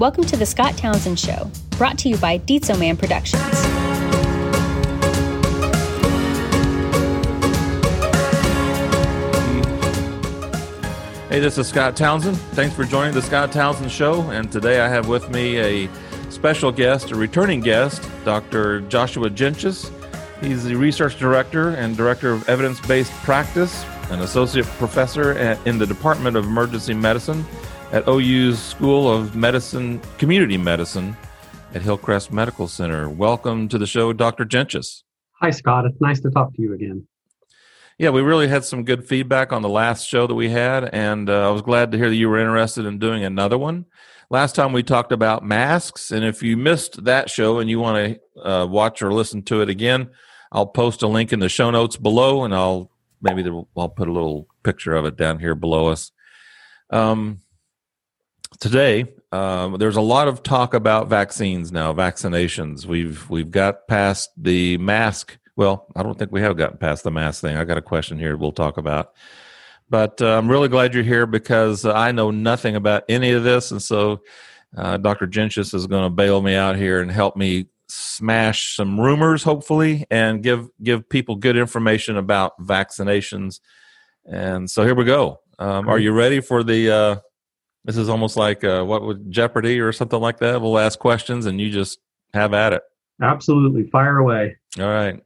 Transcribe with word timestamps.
Welcome 0.00 0.24
to 0.24 0.36
the 0.38 0.46
Scott 0.46 0.78
Townsend 0.78 1.20
Show, 1.20 1.50
brought 1.76 1.98
to 1.98 2.08
you 2.08 2.16
by 2.16 2.38
Dietzo 2.38 2.80
Man 2.80 2.96
Productions. 2.96 3.42
Hey, 11.28 11.40
this 11.40 11.58
is 11.58 11.68
Scott 11.68 11.96
Townsend. 11.96 12.38
Thanks 12.54 12.74
for 12.74 12.84
joining 12.84 13.12
the 13.12 13.20
Scott 13.20 13.52
Townsend 13.52 13.92
Show. 13.92 14.22
And 14.30 14.50
today 14.50 14.80
I 14.80 14.88
have 14.88 15.06
with 15.06 15.28
me 15.28 15.58
a 15.58 15.90
special 16.30 16.72
guest, 16.72 17.10
a 17.10 17.14
returning 17.14 17.60
guest, 17.60 18.02
Dr. 18.24 18.80
Joshua 18.88 19.28
Gentges. 19.28 19.92
He's 20.40 20.64
the 20.64 20.76
research 20.76 21.18
director 21.18 21.74
and 21.74 21.94
director 21.94 22.32
of 22.32 22.48
evidence 22.48 22.80
based 22.80 23.12
practice, 23.16 23.84
an 24.08 24.20
associate 24.20 24.64
professor 24.64 25.32
at, 25.32 25.58
in 25.66 25.76
the 25.76 25.86
Department 25.86 26.38
of 26.38 26.46
Emergency 26.46 26.94
Medicine 26.94 27.44
at 27.92 28.06
OU's 28.08 28.58
School 28.58 29.10
of 29.10 29.34
Medicine, 29.34 30.00
Community 30.18 30.56
Medicine 30.56 31.16
at 31.74 31.82
Hillcrest 31.82 32.32
Medical 32.32 32.68
Center. 32.68 33.08
Welcome 33.08 33.68
to 33.68 33.78
the 33.78 33.86
show, 33.86 34.12
Dr. 34.12 34.44
Gentges. 34.44 35.02
Hi, 35.40 35.50
Scott. 35.50 35.86
It's 35.86 36.00
nice 36.00 36.20
to 36.20 36.30
talk 36.30 36.54
to 36.54 36.62
you 36.62 36.74
again. 36.74 37.06
Yeah, 37.98 38.10
we 38.10 38.22
really 38.22 38.48
had 38.48 38.64
some 38.64 38.84
good 38.84 39.06
feedback 39.06 39.52
on 39.52 39.62
the 39.62 39.68
last 39.68 40.06
show 40.06 40.26
that 40.26 40.34
we 40.34 40.50
had, 40.50 40.84
and 40.92 41.28
uh, 41.28 41.48
I 41.48 41.50
was 41.50 41.62
glad 41.62 41.92
to 41.92 41.98
hear 41.98 42.08
that 42.08 42.16
you 42.16 42.28
were 42.28 42.38
interested 42.38 42.86
in 42.86 42.98
doing 42.98 43.24
another 43.24 43.58
one. 43.58 43.86
Last 44.30 44.54
time 44.54 44.72
we 44.72 44.82
talked 44.82 45.12
about 45.12 45.44
masks, 45.44 46.12
and 46.12 46.24
if 46.24 46.42
you 46.42 46.56
missed 46.56 47.04
that 47.04 47.28
show 47.28 47.58
and 47.58 47.68
you 47.68 47.80
want 47.80 48.18
to 48.36 48.48
uh, 48.48 48.66
watch 48.66 49.02
or 49.02 49.12
listen 49.12 49.42
to 49.42 49.60
it 49.62 49.68
again, 49.68 50.10
I'll 50.52 50.66
post 50.66 51.02
a 51.02 51.08
link 51.08 51.32
in 51.32 51.40
the 51.40 51.48
show 51.48 51.70
notes 51.70 51.96
below, 51.96 52.44
and 52.44 52.54
I'll 52.54 52.90
maybe 53.20 53.44
I'll 53.76 53.88
put 53.88 54.08
a 54.08 54.12
little 54.12 54.46
picture 54.62 54.94
of 54.94 55.04
it 55.04 55.16
down 55.16 55.40
here 55.40 55.54
below 55.54 55.88
us. 55.88 56.12
Um, 56.90 57.40
today, 58.60 59.06
um, 59.32 59.78
there's 59.78 59.96
a 59.96 60.00
lot 60.00 60.28
of 60.28 60.42
talk 60.42 60.74
about 60.74 61.08
vaccines 61.08 61.72
now, 61.72 61.92
vaccinations. 61.92 62.86
We've 62.86 63.28
we've 63.28 63.50
got 63.50 63.88
past 63.88 64.30
the 64.36 64.78
mask 64.78 65.38
well, 65.60 65.88
I 65.94 66.02
don't 66.02 66.18
think 66.18 66.32
we 66.32 66.40
have 66.40 66.56
gotten 66.56 66.78
past 66.78 67.04
the 67.04 67.10
mask 67.10 67.42
thing. 67.42 67.54
I 67.54 67.66
got 67.66 67.76
a 67.76 67.82
question 67.82 68.18
here 68.18 68.34
we'll 68.34 68.50
talk 68.50 68.78
about. 68.78 69.12
But 69.90 70.22
uh, 70.22 70.38
I'm 70.38 70.48
really 70.48 70.68
glad 70.68 70.94
you're 70.94 71.02
here 71.02 71.26
because 71.26 71.84
I 71.84 72.12
know 72.12 72.30
nothing 72.30 72.76
about 72.76 73.04
any 73.10 73.32
of 73.32 73.44
this. 73.44 73.70
And 73.70 73.82
so 73.82 74.22
uh, 74.74 74.96
Dr. 74.96 75.26
Gentges 75.26 75.74
is 75.74 75.86
going 75.86 76.04
to 76.04 76.08
bail 76.08 76.40
me 76.40 76.54
out 76.54 76.76
here 76.76 77.02
and 77.02 77.10
help 77.10 77.36
me 77.36 77.66
smash 77.88 78.74
some 78.74 78.98
rumors, 78.98 79.42
hopefully, 79.42 80.06
and 80.10 80.42
give, 80.42 80.70
give 80.82 81.06
people 81.06 81.36
good 81.36 81.58
information 81.58 82.16
about 82.16 82.58
vaccinations. 82.58 83.60
And 84.24 84.70
so 84.70 84.82
here 84.82 84.94
we 84.94 85.04
go. 85.04 85.40
Um, 85.58 85.90
are 85.90 85.98
you 85.98 86.12
ready 86.12 86.40
for 86.40 86.62
the? 86.62 86.90
Uh, 86.90 87.16
this 87.84 87.96
is 87.96 88.08
almost 88.08 88.36
like 88.36 88.62
uh, 88.64 88.82
what 88.84 89.02
would 89.02 89.30
Jeopardy 89.30 89.80
or 89.80 89.92
something 89.92 90.20
like 90.20 90.38
that. 90.38 90.60
We'll 90.60 90.78
ask 90.78 90.98
questions 90.98 91.46
and 91.46 91.60
you 91.60 91.70
just 91.70 92.00
have 92.34 92.54
at 92.54 92.72
it. 92.72 92.82
Absolutely, 93.22 93.88
fire 93.90 94.18
away. 94.18 94.56
All 94.78 94.84
right. 94.84 95.22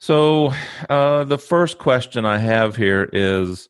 So, 0.00 0.52
uh, 0.88 1.24
the 1.24 1.38
first 1.38 1.78
question 1.78 2.24
I 2.24 2.38
have 2.38 2.76
here 2.76 3.10
is, 3.12 3.68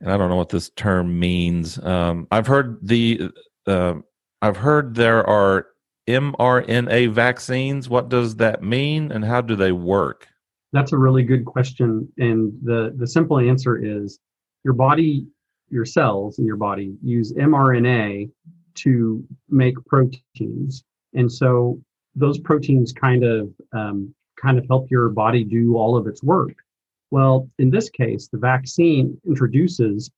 and 0.00 0.10
I 0.10 0.16
don't 0.16 0.28
know 0.28 0.36
what 0.36 0.48
this 0.48 0.70
term 0.70 1.18
means. 1.18 1.78
Um, 1.84 2.26
I've 2.30 2.46
heard 2.46 2.78
the, 2.82 3.30
uh, 3.66 3.94
I've 4.42 4.56
heard 4.56 4.96
there 4.96 5.24
are 5.28 5.66
mRNA 6.08 7.12
vaccines. 7.12 7.88
What 7.88 8.08
does 8.08 8.36
that 8.36 8.62
mean, 8.62 9.12
and 9.12 9.24
how 9.24 9.40
do 9.40 9.54
they 9.54 9.72
work? 9.72 10.26
That's 10.72 10.92
a 10.92 10.98
really 10.98 11.22
good 11.22 11.44
question, 11.44 12.08
and 12.18 12.52
the 12.62 12.94
the 12.96 13.06
simple 13.06 13.38
answer 13.38 13.76
is 13.76 14.18
your 14.64 14.74
body, 14.74 15.26
your 15.70 15.84
cells 15.84 16.38
in 16.38 16.46
your 16.46 16.56
body 16.56 16.94
use 17.02 17.32
mRNA 17.32 18.30
to 18.74 19.24
make 19.48 19.74
proteins, 19.86 20.84
and 21.14 21.30
so 21.30 21.80
those 22.14 22.38
proteins 22.38 22.92
kind 22.92 23.24
of 23.24 23.50
um, 23.72 24.14
kind 24.40 24.58
of 24.58 24.66
help 24.66 24.90
your 24.90 25.08
body 25.08 25.44
do 25.44 25.76
all 25.76 25.96
of 25.96 26.06
its 26.06 26.22
work. 26.22 26.54
Well, 27.10 27.48
in 27.58 27.70
this 27.70 27.90
case, 27.90 28.28
the 28.28 28.38
vaccine 28.38 29.20
introduces 29.26 30.10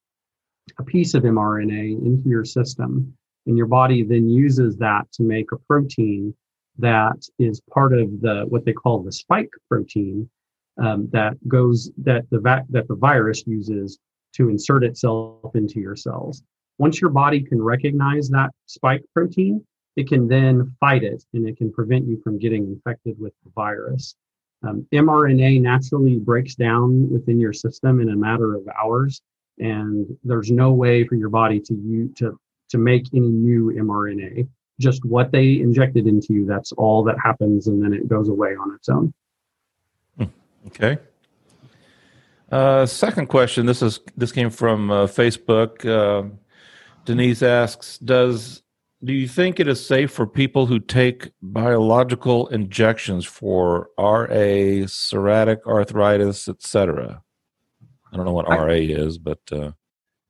a 0.77 0.83
piece 0.83 1.13
of 1.13 1.23
mRNA 1.23 2.05
into 2.05 2.29
your 2.29 2.45
system, 2.45 3.15
and 3.45 3.57
your 3.57 3.67
body 3.67 4.03
then 4.03 4.29
uses 4.29 4.77
that 4.77 5.11
to 5.13 5.23
make 5.23 5.51
a 5.51 5.57
protein 5.57 6.33
that 6.79 7.27
is 7.39 7.61
part 7.71 7.93
of 7.93 8.21
the 8.21 8.45
what 8.47 8.65
they 8.65 8.73
call 8.73 9.03
the 9.03 9.11
spike 9.11 9.51
protein 9.69 10.29
um, 10.81 11.07
that 11.11 11.35
goes 11.47 11.91
that 11.97 12.27
the 12.31 12.39
vac- 12.39 12.65
that 12.69 12.87
the 12.87 12.95
virus 12.95 13.43
uses 13.45 13.99
to 14.35 14.49
insert 14.49 14.83
itself 14.83 15.55
into 15.55 15.79
your 15.79 15.95
cells. 15.95 16.43
Once 16.77 16.99
your 16.99 17.09
body 17.09 17.41
can 17.41 17.61
recognize 17.61 18.29
that 18.29 18.51
spike 18.65 19.03
protein, 19.13 19.63
it 19.95 20.07
can 20.07 20.27
then 20.27 20.75
fight 20.79 21.03
it 21.03 21.23
and 21.33 21.47
it 21.47 21.57
can 21.57 21.71
prevent 21.71 22.07
you 22.07 22.19
from 22.23 22.39
getting 22.39 22.65
infected 22.65 23.19
with 23.19 23.33
the 23.43 23.51
virus. 23.55 24.15
Um, 24.63 24.87
mRNA 24.93 25.61
naturally 25.61 26.17
breaks 26.17 26.55
down 26.55 27.09
within 27.09 27.39
your 27.39 27.53
system 27.53 27.99
in 27.99 28.09
a 28.09 28.15
matter 28.15 28.55
of 28.55 28.67
hours, 28.81 29.21
and 29.59 30.07
there's 30.23 30.51
no 30.51 30.71
way 30.71 31.05
for 31.05 31.15
your 31.15 31.29
body 31.29 31.59
to 31.59 31.73
you 31.73 32.11
to 32.17 32.39
to 32.69 32.77
make 32.77 33.05
any 33.13 33.27
new 33.29 33.71
mRNA. 33.71 34.47
Just 34.79 35.05
what 35.05 35.31
they 35.31 35.59
injected 35.59 36.07
into 36.07 36.33
you, 36.33 36.45
that's 36.45 36.71
all 36.71 37.03
that 37.03 37.17
happens, 37.23 37.67
and 37.67 37.83
then 37.83 37.93
it 37.93 38.07
goes 38.07 38.29
away 38.29 38.55
on 38.55 38.73
its 38.73 38.89
own. 38.89 39.13
Hmm. 40.17 40.25
Okay. 40.67 40.97
Uh, 42.53 42.85
second 42.85 43.29
question. 43.29 43.65
This 43.65 43.81
is 43.81 43.99
this 44.15 44.31
came 44.31 44.51
from 44.51 44.91
uh, 44.91 45.07
Facebook. 45.07 45.83
Uh, 45.83 46.29
Denise 47.03 47.41
asks, 47.41 47.97
"Does 47.97 48.61
do 49.03 49.11
you 49.11 49.27
think 49.27 49.59
it 49.59 49.67
is 49.67 49.83
safe 49.83 50.11
for 50.11 50.27
people 50.27 50.67
who 50.67 50.79
take 50.79 51.31
biological 51.41 52.47
injections 52.49 53.25
for 53.25 53.89
RA, 53.97 54.27
psoriatic 54.85 55.65
arthritis, 55.65 56.47
etc.? 56.47 57.23
I 58.11 58.15
don't 58.15 58.25
know 58.25 58.33
what 58.33 58.47
I, 58.47 58.57
RA 58.57 58.73
is, 58.73 59.17
but 59.17 59.39
uh, 59.51 59.71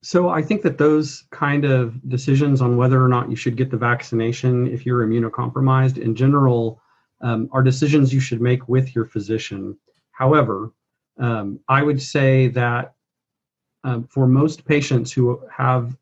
so 0.01 0.29
I 0.29 0.41
think 0.41 0.61
that 0.61 0.77
those 0.77 1.25
kind 1.31 1.65
of 1.65 1.99
decisions 2.07 2.61
on 2.61 2.77
whether 2.77 3.03
or 3.03 3.09
not 3.09 3.29
you 3.29 3.35
should 3.35 3.57
get 3.57 3.69
the 3.69 3.75
vaccination 3.75 4.67
if 4.67 4.85
you're 4.85 5.05
immunocompromised 5.05 5.97
in 5.97 6.15
general 6.15 6.81
um, 7.19 7.49
are 7.51 7.61
decisions 7.61 8.13
you 8.13 8.21
should 8.21 8.39
make 8.39 8.69
with 8.69 8.95
your 8.95 9.03
physician. 9.03 9.77
However, 10.11 10.71
um, 11.19 11.59
I 11.67 11.83
would 11.83 12.01
say 12.01 12.47
that 12.49 12.93
um, 13.83 14.07
for 14.07 14.27
most 14.27 14.65
patients 14.65 15.11
who 15.11 15.41
have 15.55 15.97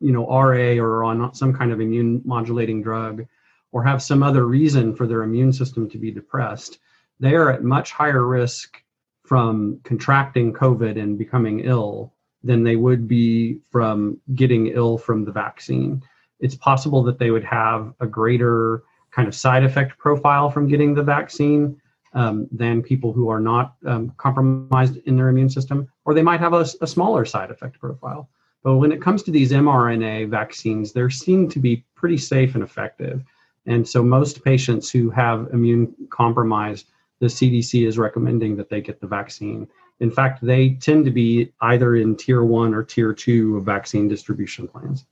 you 0.00 0.12
know 0.12 0.26
RA 0.26 0.82
or 0.82 1.04
on 1.04 1.34
some 1.34 1.52
kind 1.52 1.72
of 1.72 1.80
immune 1.80 2.22
modulating 2.24 2.82
drug 2.82 3.26
or 3.72 3.84
have 3.84 4.02
some 4.02 4.22
other 4.22 4.46
reason 4.46 4.94
for 4.94 5.06
their 5.06 5.22
immune 5.22 5.52
system 5.52 5.88
to 5.90 5.98
be 5.98 6.10
depressed, 6.10 6.78
they 7.20 7.34
are 7.34 7.50
at 7.50 7.62
much 7.62 7.92
higher 7.92 8.26
risk 8.26 8.82
from 9.24 9.78
contracting 9.84 10.52
COVID 10.52 11.00
and 11.00 11.16
becoming 11.16 11.60
ill 11.60 12.12
than 12.42 12.64
they 12.64 12.76
would 12.76 13.06
be 13.06 13.60
from 13.70 14.18
getting 14.34 14.68
ill 14.68 14.98
from 14.98 15.24
the 15.24 15.30
vaccine. 15.30 16.02
It's 16.40 16.54
possible 16.56 17.02
that 17.04 17.18
they 17.18 17.30
would 17.30 17.44
have 17.44 17.92
a 18.00 18.06
greater 18.06 18.82
kind 19.12 19.28
of 19.28 19.34
side 19.34 19.62
effect 19.62 19.98
profile 19.98 20.50
from 20.50 20.68
getting 20.68 20.94
the 20.94 21.02
vaccine 21.02 21.80
um, 22.12 22.48
than 22.50 22.82
people 22.82 23.12
who 23.12 23.28
are 23.28 23.40
not 23.40 23.76
um, 23.86 24.12
compromised 24.16 24.96
in 25.06 25.16
their 25.16 25.28
immune 25.28 25.50
system, 25.50 25.88
or 26.04 26.14
they 26.14 26.22
might 26.22 26.40
have 26.40 26.54
a, 26.54 26.66
a 26.80 26.86
smaller 26.86 27.24
side 27.24 27.50
effect 27.50 27.78
profile. 27.78 28.28
But 28.62 28.76
when 28.76 28.92
it 28.92 29.00
comes 29.00 29.22
to 29.22 29.30
these 29.30 29.52
mRNA 29.52 30.28
vaccines, 30.28 30.92
they 30.92 31.08
seem 31.08 31.48
to 31.48 31.58
be 31.58 31.84
pretty 31.94 32.18
safe 32.18 32.54
and 32.54 32.64
effective. 32.64 33.22
And 33.66 33.88
so 33.88 34.02
most 34.02 34.44
patients 34.44 34.90
who 34.90 35.10
have 35.10 35.48
immune 35.52 35.94
compromise, 36.10 36.84
the 37.20 37.26
CDC 37.26 37.86
is 37.86 37.98
recommending 37.98 38.56
that 38.56 38.68
they 38.68 38.80
get 38.80 39.00
the 39.00 39.06
vaccine. 39.06 39.68
In 40.00 40.10
fact, 40.10 40.44
they 40.44 40.70
tend 40.70 41.04
to 41.04 41.10
be 41.10 41.52
either 41.60 41.96
in 41.96 42.16
tier 42.16 42.42
one 42.42 42.74
or 42.74 42.82
tier 42.82 43.12
two 43.12 43.60
vaccine 43.62 44.08
distribution 44.08 44.66
plans. 44.66 45.06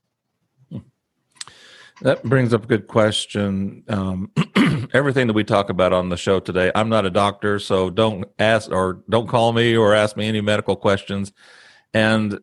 That 2.03 2.23
brings 2.23 2.55
up 2.55 2.65
a 2.65 2.67
good 2.67 2.87
question. 2.87 3.83
Um, 3.89 4.31
everything 4.93 5.27
that 5.27 5.33
we 5.33 5.45
talk 5.45 5.69
about 5.69 5.93
on 5.93 6.09
the 6.09 6.17
show 6.17 6.39
today, 6.39 6.71
I'm 6.75 6.89
not 6.89 7.05
a 7.07 7.11
doctor, 7.11 7.59
so 7.59 7.91
don't 7.91 8.25
ask 8.39 8.71
or 8.71 9.03
don't 9.09 9.29
call 9.29 9.53
me 9.53 9.77
or 9.77 9.95
ask 9.95 10.17
me 10.17 10.29
any 10.29 10.41
medical 10.41 10.77
questions. 10.77 11.33
And 11.93 12.39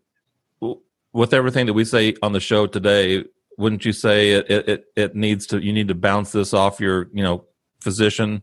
with 1.14 1.34
everything 1.34 1.68
that 1.68 1.74
we 1.74 1.86
say 1.86 2.16
on 2.22 2.34
the 2.34 2.40
show 2.40 2.68
today, 2.68 3.24
wouldn't 3.58 3.86
you 3.86 3.94
say 3.94 4.32
it, 4.32 4.50
it, 4.50 4.86
it 4.98 5.16
needs 5.16 5.48
to, 5.48 5.64
you 5.64 5.72
need 5.72 5.88
to 5.88 5.96
bounce 5.96 6.34
this 6.34 6.54
off 6.54 6.82
your, 6.82 7.10
you 7.14 7.24
know, 7.24 7.46
physician? 7.80 8.42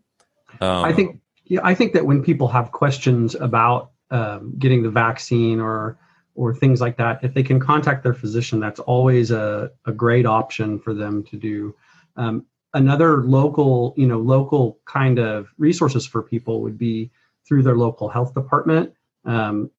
Um, 0.61 0.85
I 0.85 0.93
think, 0.95 1.21
yeah, 1.45 1.61
I 1.63 1.75
think 1.75 1.93
that 1.93 2.07
when 2.07 2.23
people 2.23 2.49
have 2.49 2.73
questions 2.73 3.35
about 3.35 3.91
um, 4.11 4.55
getting 4.59 4.83
the 4.83 4.91
vaccine 4.91 5.61
or, 5.61 5.99
or 6.35 6.55
things 6.55 6.81
like 6.81 6.97
that, 6.97 7.23
if 7.23 7.35
they 7.35 7.43
can 7.43 7.61
contact 7.61 8.03
their 8.03 8.15
physician, 8.15 8.61
that's 8.61 8.81
always 8.81 9.31
a, 9.31 9.71
a 9.87 9.93
great 9.93 10.27
option 10.27 10.79
for 10.79 10.95
them 10.95 11.23
to 11.25 11.37
do. 11.37 11.75
Um, 12.17 12.47
another 12.75 13.23
local, 13.25 13.95
you 13.97 14.07
know, 14.07 14.19
local 14.19 14.79
kind 14.85 15.19
of 15.19 15.53
resources 15.59 16.07
for 16.07 16.23
people 16.23 16.63
would 16.63 16.79
be 16.79 17.11
through 17.47 17.63
their 17.63 17.77
local 17.77 18.09
health 18.09 18.33
department. 18.35 18.95
Um, 19.25 19.71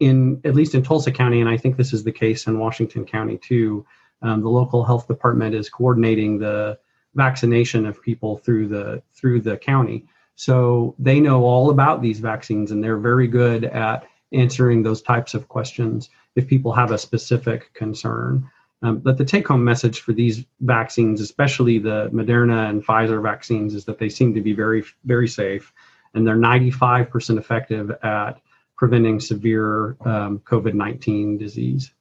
in 0.00 0.40
at 0.44 0.54
least 0.54 0.74
in 0.74 0.82
Tulsa 0.82 1.10
County, 1.10 1.40
and 1.40 1.50
I 1.50 1.56
think 1.56 1.76
this 1.76 1.92
is 1.92 2.04
the 2.04 2.12
case 2.12 2.46
in 2.46 2.58
Washington 2.58 3.04
County 3.04 3.38
too, 3.38 3.84
Um, 4.22 4.42
the 4.42 4.48
local 4.48 4.84
health 4.84 5.06
department 5.06 5.54
is 5.54 5.70
coordinating 5.70 6.38
the 6.38 6.78
vaccination 7.14 7.86
of 7.86 8.02
people 8.02 8.38
through 8.38 8.68
the 8.68 9.02
through 9.14 9.40
the 9.40 9.56
county. 9.56 10.06
So 10.34 10.94
they 10.98 11.20
know 11.20 11.44
all 11.44 11.70
about 11.70 12.02
these 12.02 12.20
vaccines 12.20 12.70
and 12.70 12.82
they're 12.82 12.98
very 12.98 13.28
good 13.28 13.64
at 13.64 14.07
answering 14.32 14.82
those 14.82 15.02
types 15.02 15.34
of 15.34 15.48
questions 15.48 16.10
if 16.36 16.46
people 16.46 16.72
have 16.72 16.90
a 16.90 16.98
specific 16.98 17.72
concern. 17.74 18.48
Um, 18.82 18.98
but 18.98 19.18
the 19.18 19.24
take 19.24 19.48
home 19.48 19.64
message 19.64 20.00
for 20.00 20.12
these 20.12 20.44
vaccines, 20.60 21.20
especially 21.20 21.78
the 21.78 22.10
Moderna 22.12 22.68
and 22.68 22.84
Pfizer 22.84 23.22
vaccines, 23.22 23.74
is 23.74 23.84
that 23.86 23.98
they 23.98 24.08
seem 24.08 24.34
to 24.34 24.40
be 24.40 24.52
very, 24.52 24.84
very 25.04 25.26
safe 25.26 25.72
and 26.14 26.26
they're 26.26 26.36
95% 26.36 27.38
effective 27.38 27.90
at 28.02 28.40
preventing 28.76 29.18
severe 29.20 29.96
um, 30.04 30.38
COVID 30.40 30.74
19 30.74 31.38
disease. 31.38 31.92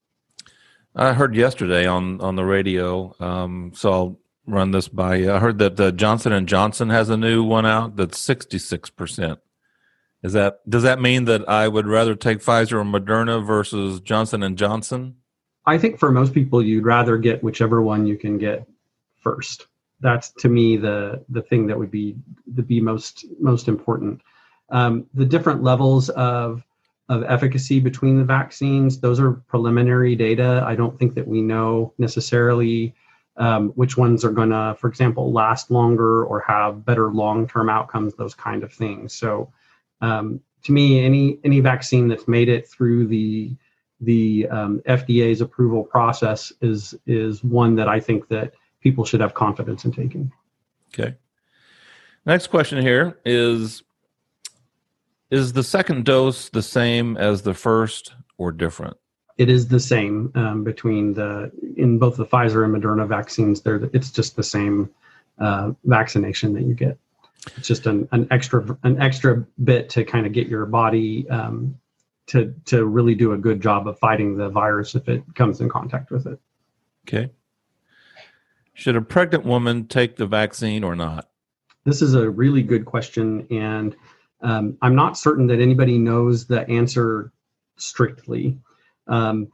I 0.95 1.13
heard 1.13 1.35
yesterday 1.35 1.85
on, 1.85 2.21
on 2.21 2.35
the 2.35 2.45
radio, 2.45 3.15
um, 3.19 3.71
so 3.75 3.91
I'll 3.91 4.19
run 4.47 4.71
this 4.71 4.87
by 4.87 5.15
you. 5.15 5.31
I 5.31 5.39
heard 5.39 5.59
that 5.59 5.79
uh, 5.79 5.91
Johnson 5.91 6.31
and 6.31 6.47
Johnson 6.47 6.89
has 6.89 7.09
a 7.09 7.17
new 7.17 7.43
one 7.43 7.65
out 7.65 7.97
that's 7.97 8.19
66%. 8.25 9.37
Is 10.23 10.33
that 10.33 10.67
does 10.69 10.83
that 10.83 10.99
mean 10.99 11.25
that 11.25 11.47
I 11.47 11.67
would 11.67 11.87
rather 11.87 12.15
take 12.15 12.39
Pfizer 12.39 12.73
or 12.73 12.83
Moderna 12.83 13.45
versus 13.45 13.99
Johnson 13.99 14.43
and 14.43 14.57
Johnson? 14.57 15.15
I 15.65 15.77
think 15.77 15.99
for 15.99 16.11
most 16.11 16.33
people, 16.33 16.63
you'd 16.63 16.85
rather 16.85 17.17
get 17.17 17.43
whichever 17.43 17.81
one 17.81 18.07
you 18.07 18.17
can 18.17 18.37
get 18.37 18.67
first. 19.21 19.67
That's 19.99 20.31
to 20.39 20.49
me 20.49 20.77
the 20.77 21.23
the 21.29 21.41
thing 21.41 21.67
that 21.67 21.77
would 21.77 21.91
be 21.91 22.15
the 22.55 22.63
be 22.63 22.81
most 22.81 23.25
most 23.39 23.67
important. 23.67 24.21
Um, 24.69 25.05
the 25.13 25.25
different 25.25 25.63
levels 25.63 26.09
of 26.09 26.63
of 27.09 27.23
efficacy 27.23 27.79
between 27.79 28.17
the 28.17 28.25
vaccines, 28.25 28.99
those 28.99 29.19
are 29.19 29.31
preliminary 29.31 30.15
data. 30.15 30.63
I 30.65 30.75
don't 30.75 30.97
think 30.99 31.15
that 31.15 31.27
we 31.27 31.41
know 31.41 31.93
necessarily 31.97 32.93
um, 33.37 33.69
which 33.69 33.97
ones 33.97 34.25
are 34.25 34.31
going 34.31 34.49
to, 34.49 34.75
for 34.79 34.89
example, 34.89 35.31
last 35.31 35.71
longer 35.71 36.25
or 36.25 36.41
have 36.41 36.83
better 36.85 37.11
long 37.11 37.47
term 37.47 37.69
outcomes. 37.69 38.15
Those 38.15 38.33
kind 38.33 38.63
of 38.63 38.73
things. 38.73 39.13
So, 39.13 39.51
um, 40.01 40.41
to 40.63 40.71
me, 40.71 41.03
any 41.03 41.39
any 41.43 41.59
vaccine 41.59 42.07
that's 42.07 42.27
made 42.27 42.49
it 42.49 42.67
through 42.67 43.07
the 43.07 43.55
the 44.01 44.47
um, 44.49 44.81
FDA's 44.87 45.41
approval 45.41 45.83
process 45.83 46.51
is 46.61 46.95
is 47.05 47.43
one 47.43 47.75
that 47.75 47.87
I 47.87 47.99
think 47.99 48.27
that 48.29 48.53
people 48.81 49.05
should 49.05 49.21
have 49.21 49.33
confidence 49.33 49.85
in 49.85 49.91
taking. 49.91 50.31
Okay. 50.93 51.15
Next 52.25 52.47
question 52.47 52.81
here 52.81 53.17
is 53.25 53.83
is 55.31 55.53
the 55.53 55.63
second 55.63 56.05
dose 56.05 56.49
the 56.49 56.61
same 56.61 57.17
as 57.17 57.41
the 57.41 57.53
first 57.53 58.13
or 58.37 58.51
different? 58.51 58.97
It 59.37 59.49
is 59.49 59.67
the 59.67 59.79
same 59.79 60.31
um, 60.35 60.63
between 60.63 61.13
the 61.13 61.51
in 61.77 61.99
both 61.99 62.17
the 62.17 62.25
Pfizer 62.25 62.65
and 62.65 62.75
Moderna 62.75 63.07
vaccines. 63.07 63.61
There, 63.61 63.89
it's 63.93 64.11
just 64.11 64.35
the 64.35 64.43
same 64.43 64.89
uh, 65.39 65.71
vaccination 65.85 66.53
that 66.53 66.63
you 66.63 66.73
get. 66.73 66.97
It's 67.55 67.67
just 67.67 67.85
an, 67.85 68.07
an 68.11 68.27
extra 68.31 68.77
an 68.83 69.01
extra 69.01 69.45
bit 69.63 69.89
to 69.91 70.03
kind 70.03 70.25
of 70.25 70.33
get 70.33 70.47
your 70.47 70.65
body 70.65 71.29
um, 71.29 71.79
to 72.27 72.53
to 72.65 72.85
really 72.85 73.15
do 73.15 73.33
a 73.33 73.37
good 73.37 73.61
job 73.61 73.87
of 73.87 73.97
fighting 73.99 74.37
the 74.37 74.49
virus 74.49 74.95
if 74.95 75.07
it 75.07 75.23
comes 75.35 75.61
in 75.61 75.69
contact 75.69 76.11
with 76.11 76.27
it. 76.27 76.39
Okay. 77.07 77.31
Should 78.73 78.95
a 78.95 79.01
pregnant 79.01 79.45
woman 79.45 79.87
take 79.87 80.17
the 80.17 80.27
vaccine 80.27 80.83
or 80.83 80.95
not? 80.95 81.29
This 81.83 82.01
is 82.01 82.13
a 82.13 82.29
really 82.29 82.61
good 82.61 82.85
question, 82.85 83.47
and 83.49 83.95
um, 84.41 84.77
I'm 84.81 84.93
not 84.93 85.17
certain 85.17 85.47
that 85.47 85.59
anybody 85.59 85.97
knows 85.97 86.45
the 86.45 86.67
answer 86.69 87.31
strictly. 87.77 88.59
Um, 89.07 89.47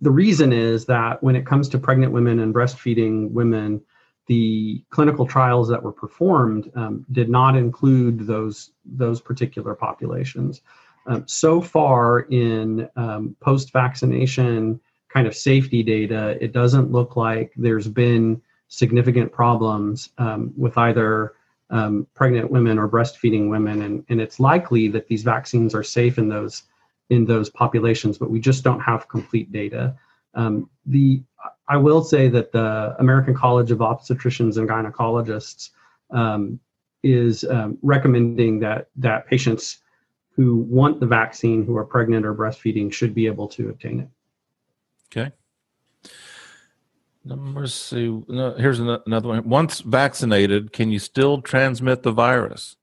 the 0.00 0.10
reason 0.10 0.52
is 0.52 0.86
that 0.86 1.22
when 1.22 1.34
it 1.34 1.46
comes 1.46 1.68
to 1.70 1.78
pregnant 1.78 2.12
women 2.12 2.40
and 2.40 2.54
breastfeeding 2.54 3.30
women, 3.30 3.80
the 4.26 4.84
clinical 4.90 5.26
trials 5.26 5.68
that 5.68 5.82
were 5.82 5.92
performed 5.92 6.70
um, 6.74 7.04
did 7.12 7.28
not 7.28 7.56
include 7.56 8.26
those 8.26 8.70
those 8.84 9.20
particular 9.20 9.74
populations. 9.74 10.62
Um, 11.06 11.24
so 11.26 11.60
far 11.60 12.20
in 12.20 12.88
um, 12.96 13.36
post 13.40 13.72
vaccination 13.72 14.80
kind 15.08 15.26
of 15.26 15.34
safety 15.34 15.82
data, 15.82 16.38
it 16.40 16.52
doesn't 16.52 16.90
look 16.92 17.16
like 17.16 17.52
there's 17.56 17.88
been 17.88 18.40
significant 18.68 19.32
problems 19.32 20.10
um, 20.18 20.52
with 20.56 20.78
either 20.78 21.34
um, 21.70 22.06
pregnant 22.14 22.50
women 22.50 22.78
or 22.78 22.88
breastfeeding 22.88 23.48
women, 23.48 23.82
and, 23.82 24.04
and 24.08 24.20
it's 24.20 24.38
likely 24.38 24.88
that 24.88 25.08
these 25.08 25.22
vaccines 25.22 25.74
are 25.74 25.82
safe 25.82 26.18
in 26.18 26.28
those 26.28 26.62
in 27.10 27.26
those 27.26 27.50
populations, 27.50 28.16
but 28.16 28.30
we 28.30 28.40
just 28.40 28.64
don't 28.64 28.80
have 28.80 29.08
complete 29.08 29.52
data. 29.52 29.94
Um, 30.34 30.70
the 30.86 31.22
I 31.68 31.76
will 31.76 32.02
say 32.02 32.28
that 32.28 32.52
the 32.52 32.94
American 32.98 33.34
College 33.34 33.70
of 33.70 33.78
Obstetricians 33.78 34.56
and 34.56 34.68
Gynecologists 34.68 35.70
um, 36.10 36.60
is 37.02 37.44
recommending 37.82 38.60
that 38.60 38.88
that 38.96 39.26
patients 39.26 39.78
who 40.34 40.56
want 40.56 40.98
the 41.00 41.06
vaccine 41.06 41.64
who 41.64 41.76
are 41.76 41.84
pregnant 41.84 42.24
or 42.24 42.34
breastfeeding 42.34 42.92
should 42.92 43.14
be 43.14 43.26
able 43.26 43.48
to 43.48 43.68
obtain 43.68 44.00
it. 44.00 44.08
Okay. 45.14 45.30
Number 47.24 47.66
see. 47.66 48.22
No, 48.28 48.54
here's 48.54 48.80
another 48.80 49.28
one. 49.28 49.48
Once 49.48 49.80
vaccinated, 49.80 50.72
can 50.72 50.90
you 50.90 50.98
still 50.98 51.40
transmit 51.40 52.02
the 52.02 52.12
virus? 52.12 52.76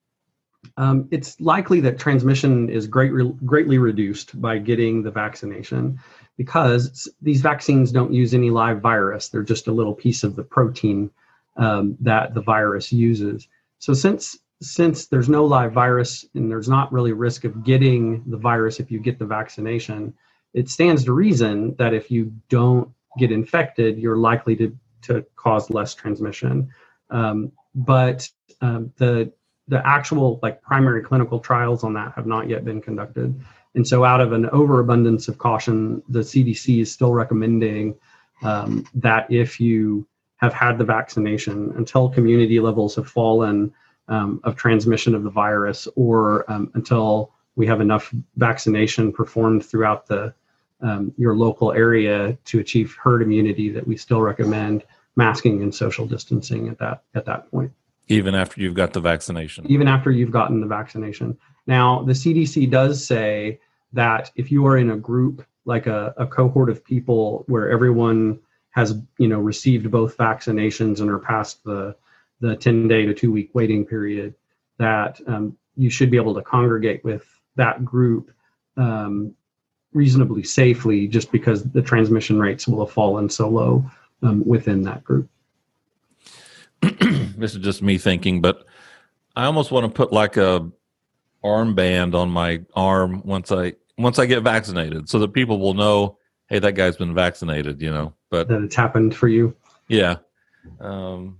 Um, 0.78 1.08
it's 1.12 1.40
likely 1.40 1.80
that 1.82 2.00
transmission 2.00 2.70
is 2.70 2.88
great, 2.88 3.12
greatly 3.46 3.78
reduced 3.78 4.40
by 4.42 4.58
getting 4.58 5.04
the 5.04 5.12
vaccination 5.12 6.00
because 6.38 7.10
these 7.22 7.42
vaccines 7.42 7.92
don't 7.92 8.14
use 8.14 8.34
any 8.34 8.50
live 8.50 8.82
virus. 8.82 9.30
They're 9.30 9.44
just 9.44 9.68
a 9.68 9.72
little 9.74 9.94
piece 9.94 10.24
of 10.24 10.36
the 10.36 10.44
protein 10.44 11.12
um, 11.58 11.98
that 12.02 12.34
the 12.34 12.42
virus 12.42 12.92
uses. 12.92 13.48
So 13.80 13.94
since 13.94 14.38
since 14.62 15.08
there's 15.08 15.30
no 15.30 15.46
live 15.46 15.72
virus 15.72 16.26
and 16.36 16.52
there's 16.52 16.68
not 16.68 16.92
really 16.92 17.14
risk 17.14 17.46
of 17.46 17.64
getting 17.64 18.24
the 18.28 18.38
virus 18.38 18.80
if 18.80 18.92
you 18.92 19.00
get 19.00 19.18
the 19.18 19.26
vaccination, 19.26 20.14
it 20.54 20.70
stands 20.70 21.06
to 21.06 21.14
reason 21.14 21.76
that 21.76 21.94
if 21.94 22.12
you 22.12 22.34
don't 22.50 22.90
get 23.18 23.32
infected, 23.32 23.98
you're 23.98 24.18
likely 24.18 24.56
to, 24.58 24.78
to 25.04 25.26
cause 25.38 25.70
less 25.70 25.94
transmission. 25.94 26.70
Um, 27.10 27.54
but 27.74 28.30
um, 28.62 28.92
the 28.98 29.32
the 29.70 29.86
actual 29.88 30.40
like 30.44 30.62
primary 30.62 31.02
clinical 31.02 31.40
trials 31.40 31.84
on 31.84 31.94
that 31.94 32.12
have 32.14 32.26
not 32.26 32.50
yet 32.50 32.66
been 32.66 32.82
conducted. 32.82 33.40
And 33.76 33.88
so, 33.88 34.04
out 34.04 34.20
of 34.20 34.34
an 34.34 34.50
overabundance 34.50 35.28
of 35.28 35.38
caution, 35.38 36.02
the 36.10 36.20
CDC 36.20 36.82
is 36.82 36.92
still 36.92 37.14
recommending 37.14 37.96
um, 38.42 38.86
that 38.96 39.32
if 39.32 39.60
you 39.60 40.08
have 40.38 40.54
had 40.54 40.78
the 40.78 40.84
vaccination 40.84 41.72
until 41.78 42.10
community 42.10 42.60
levels 42.60 42.96
have 42.96 43.08
fallen 43.08 43.72
um, 44.08 44.40
of 44.44 44.56
transmission 44.56 45.14
of 45.14 45.24
the 45.24 45.30
virus 45.30 45.88
or 45.96 46.50
um, 46.52 46.72
until 46.74 47.32
we 47.56 47.68
have 47.68 47.82
enough 47.82 48.14
vaccination 48.38 49.12
performed 49.12 49.64
throughout 49.66 50.08
the 50.08 50.34
um, 50.82 51.14
your 51.18 51.36
local 51.36 51.74
area 51.74 52.38
to 52.46 52.60
achieve 52.60 52.96
herd 53.02 53.22
immunity 53.22 53.70
that 53.70 53.86
we 53.86 53.98
still 53.98 54.22
recommend 54.22 54.84
masking 55.18 55.62
and 55.62 55.76
social 55.76 56.08
distancing 56.08 56.70
at 56.70 56.80
that 56.80 57.04
at 57.14 57.26
that 57.26 57.52
point 57.52 57.72
even 58.10 58.36
after 58.36 58.62
you've 58.62 58.74
got 58.74 58.94
the 58.94 59.00
vaccination 59.00 59.66
even 59.70 59.88
after 59.88 60.12
you've 60.12 60.32
gotten 60.32 60.62
the 60.62 60.68
vaccination 60.68 61.38
now 61.68 62.04
the 62.04 62.14
cdc 62.14 62.70
does 62.70 63.06
say 63.06 63.60
that 63.94 64.32
if 64.36 64.52
you 64.52 64.66
are 64.66 64.78
in 64.78 64.92
a 64.92 64.98
group 64.98 65.46
like 65.66 65.88
a, 65.88 66.14
a 66.18 66.26
cohort 66.26 66.70
of 66.70 66.84
people 66.84 67.44
where 67.48 67.70
everyone 67.70 68.40
has 68.72 69.00
you 69.18 69.28
know 69.28 69.40
received 69.40 69.90
both 69.90 70.18
vaccinations 70.18 71.00
and 71.00 71.10
are 71.10 71.20
past 71.20 71.64
the 71.64 71.96
the 72.42 72.56
10 72.56 72.88
day 72.88 73.06
to 73.06 73.14
two 73.14 73.32
week 73.32 73.50
waiting 73.54 73.86
period 73.86 74.34
that 74.78 75.20
um, 75.28 75.58
you 75.76 75.90
should 75.90 76.10
be 76.10 76.18
able 76.18 76.34
to 76.34 76.42
congregate 76.42 77.04
with 77.04 77.26
that 77.56 77.84
group 77.84 78.32
um, 78.78 79.36
reasonably 79.94 80.44
safely 80.44 81.08
just 81.08 81.32
because 81.32 81.64
the 81.64 81.82
transmission 81.82 82.40
rates 82.40 82.68
will 82.68 82.86
have 82.86 82.94
fallen 82.94 83.30
so 83.30 83.50
low 83.50 83.90
um, 84.24 84.46
within 84.46 84.84
that 84.84 85.04
group. 85.04 85.30
this 87.40 87.56
is 87.56 87.62
just 87.62 87.82
me 87.82 87.98
thinking, 87.98 88.42
but 88.42 88.66
I 89.36 89.46
almost 89.46 89.72
want 89.72 89.86
to 89.86 89.92
put 89.92 90.12
like 90.12 90.38
a 90.38 90.70
armband 91.44 92.14
on 92.16 92.30
my 92.30 92.62
arm 92.76 93.22
once 93.24 93.52
I 93.52 93.74
once 93.98 94.20
I 94.20 94.26
get 94.26 94.44
vaccinated, 94.44 95.10
so 95.10 95.20
that 95.20 95.34
people 95.34 95.60
will 95.60 95.74
know, 95.74 96.18
hey, 96.48 96.60
that 96.60 96.74
guy's 96.74 96.98
been 96.98 97.14
vaccinated, 97.14 97.82
you 97.82 97.92
know. 97.92 98.14
But 98.30 98.48
that 98.48 98.62
it's 98.62 98.76
happened 98.76 99.16
for 99.16 99.28
you. 99.28 99.56
Yeah. 99.88 100.18
Um, 100.80 101.40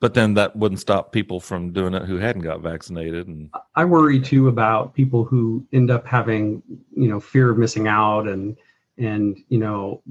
but 0.00 0.14
then 0.14 0.34
that 0.34 0.56
wouldn't 0.56 0.80
stop 0.80 1.12
people 1.12 1.38
from 1.38 1.72
doing 1.72 1.94
it 1.94 2.04
who 2.04 2.16
hadn't 2.16 2.42
got 2.42 2.60
vaccinated 2.60 3.28
and 3.28 3.50
i 3.76 3.84
worry 3.84 4.18
too 4.18 4.48
about 4.48 4.94
people 4.94 5.24
who 5.24 5.64
end 5.72 5.90
up 5.90 6.06
having 6.06 6.62
you 6.96 7.08
know 7.08 7.20
fear 7.20 7.50
of 7.50 7.58
missing 7.58 7.86
out 7.86 8.26
and 8.26 8.56
and 8.98 9.38
you 9.48 9.58
know 9.58 10.02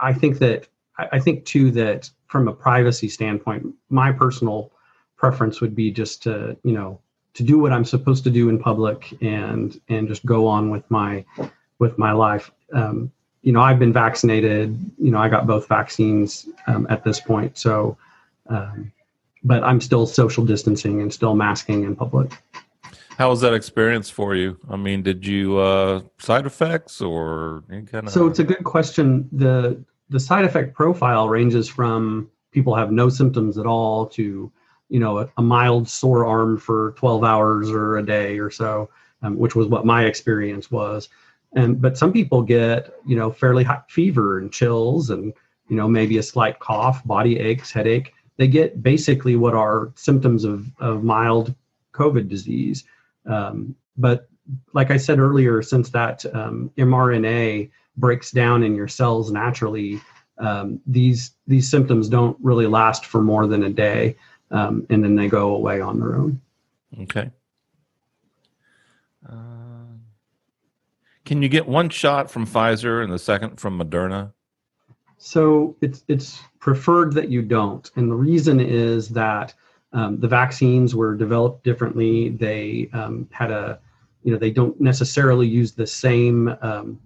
i 0.00 0.12
think 0.12 0.38
that 0.38 0.68
i 0.98 1.18
think 1.18 1.44
too 1.44 1.70
that 1.70 2.08
from 2.34 2.48
a 2.48 2.52
privacy 2.52 3.08
standpoint 3.08 3.64
my 3.90 4.10
personal 4.10 4.72
preference 5.16 5.60
would 5.60 5.74
be 5.76 5.88
just 5.92 6.20
to 6.24 6.56
you 6.64 6.72
know 6.72 6.98
to 7.32 7.44
do 7.44 7.60
what 7.60 7.72
i'm 7.72 7.84
supposed 7.84 8.24
to 8.24 8.30
do 8.30 8.48
in 8.48 8.58
public 8.58 9.16
and 9.22 9.80
and 9.88 10.08
just 10.08 10.26
go 10.26 10.48
on 10.48 10.68
with 10.68 10.84
my 10.90 11.24
with 11.78 11.96
my 11.96 12.10
life 12.10 12.50
um, 12.72 13.12
you 13.44 13.52
know, 13.52 13.60
I've 13.60 13.78
been 13.78 13.92
vaccinated. 13.92 14.76
You 14.98 15.10
know, 15.10 15.18
I 15.18 15.28
got 15.28 15.46
both 15.46 15.68
vaccines 15.68 16.48
um, 16.66 16.86
at 16.88 17.04
this 17.04 17.20
point. 17.20 17.58
So, 17.58 17.96
um, 18.48 18.90
but 19.44 19.62
I'm 19.62 19.82
still 19.82 20.06
social 20.06 20.46
distancing 20.46 21.02
and 21.02 21.12
still 21.12 21.34
masking 21.34 21.84
in 21.84 21.94
public. 21.94 22.32
How 23.18 23.28
was 23.28 23.42
that 23.42 23.52
experience 23.52 24.08
for 24.08 24.34
you? 24.34 24.58
I 24.68 24.76
mean, 24.76 25.02
did 25.02 25.26
you 25.26 25.58
uh, 25.58 26.00
side 26.18 26.46
effects 26.46 27.02
or 27.02 27.64
any 27.70 27.82
kind 27.82 28.06
of? 28.06 28.12
So 28.14 28.26
it's 28.26 28.38
a 28.38 28.44
good 28.44 28.64
question. 28.64 29.28
the 29.30 29.78
The 30.10 30.20
side 30.20 30.44
effect 30.44 30.74
profile 30.74 31.28
ranges 31.28 31.68
from 31.68 32.30
people 32.52 32.74
have 32.74 32.92
no 32.92 33.08
symptoms 33.08 33.58
at 33.58 33.66
all 33.66 34.06
to, 34.06 34.50
you 34.88 35.00
know, 35.00 35.18
a, 35.18 35.28
a 35.38 35.42
mild 35.42 35.88
sore 35.88 36.26
arm 36.26 36.58
for 36.58 36.92
12 36.96 37.24
hours 37.24 37.70
or 37.70 37.96
a 37.96 38.04
day 38.04 38.38
or 38.38 38.50
so, 38.50 38.90
um, 39.22 39.38
which 39.38 39.54
was 39.54 39.66
what 39.66 39.86
my 39.86 40.04
experience 40.04 40.70
was. 40.70 41.08
And 41.56 41.80
but 41.80 41.96
some 41.96 42.12
people 42.12 42.42
get, 42.42 42.92
you 43.06 43.16
know, 43.16 43.30
fairly 43.30 43.64
hot 43.64 43.90
fever 43.90 44.38
and 44.38 44.52
chills 44.52 45.10
and 45.10 45.32
you 45.68 45.76
know 45.76 45.88
maybe 45.88 46.18
a 46.18 46.22
slight 46.22 46.58
cough, 46.58 47.04
body 47.04 47.38
aches, 47.38 47.72
headache. 47.72 48.12
They 48.36 48.48
get 48.48 48.82
basically 48.82 49.36
what 49.36 49.54
are 49.54 49.92
symptoms 49.94 50.44
of 50.44 50.70
of 50.80 51.04
mild 51.04 51.54
COVID 51.92 52.28
disease 52.28 52.84
um, 53.26 53.74
but 53.96 54.28
like 54.72 54.90
I 54.90 54.96
said 54.96 55.18
earlier, 55.18 55.62
since 55.62 55.90
that 55.90 56.24
um, 56.34 56.70
mRNA 56.76 57.70
breaks 57.96 58.30
down 58.30 58.62
in 58.62 58.74
your 58.74 58.88
cells 58.88 59.30
naturally, 59.30 60.00
um, 60.38 60.80
these 60.86 61.32
these 61.46 61.70
symptoms 61.70 62.08
don't 62.08 62.36
really 62.42 62.66
last 62.66 63.06
for 63.06 63.22
more 63.22 63.46
than 63.46 63.62
a 63.62 63.70
day, 63.70 64.16
um, 64.50 64.86
and 64.90 65.04
then 65.04 65.14
they 65.14 65.28
go 65.28 65.54
away 65.54 65.80
on 65.80 66.00
their 66.00 66.16
own. 66.16 66.40
Okay. 67.02 67.30
Uh, 69.28 69.34
can 71.24 71.40
you 71.40 71.48
get 71.48 71.66
one 71.66 71.88
shot 71.88 72.30
from 72.30 72.46
Pfizer 72.46 73.02
and 73.02 73.12
the 73.12 73.18
second 73.18 73.58
from 73.60 73.78
Moderna? 73.78 74.32
So 75.18 75.76
it's 75.80 76.04
it's 76.08 76.40
preferred 76.58 77.12
that 77.14 77.30
you 77.30 77.42
don't, 77.42 77.88
and 77.96 78.10
the 78.10 78.16
reason 78.16 78.60
is 78.60 79.10
that 79.10 79.54
um, 79.92 80.18
the 80.18 80.28
vaccines 80.28 80.94
were 80.94 81.14
developed 81.14 81.62
differently. 81.62 82.30
They 82.30 82.90
um, 82.92 83.28
had 83.30 83.52
a, 83.52 83.78
you 84.24 84.32
know, 84.32 84.38
they 84.38 84.50
don't 84.50 84.78
necessarily 84.80 85.46
use 85.46 85.72
the 85.72 85.86
same 85.86 86.48
um, 86.60 87.00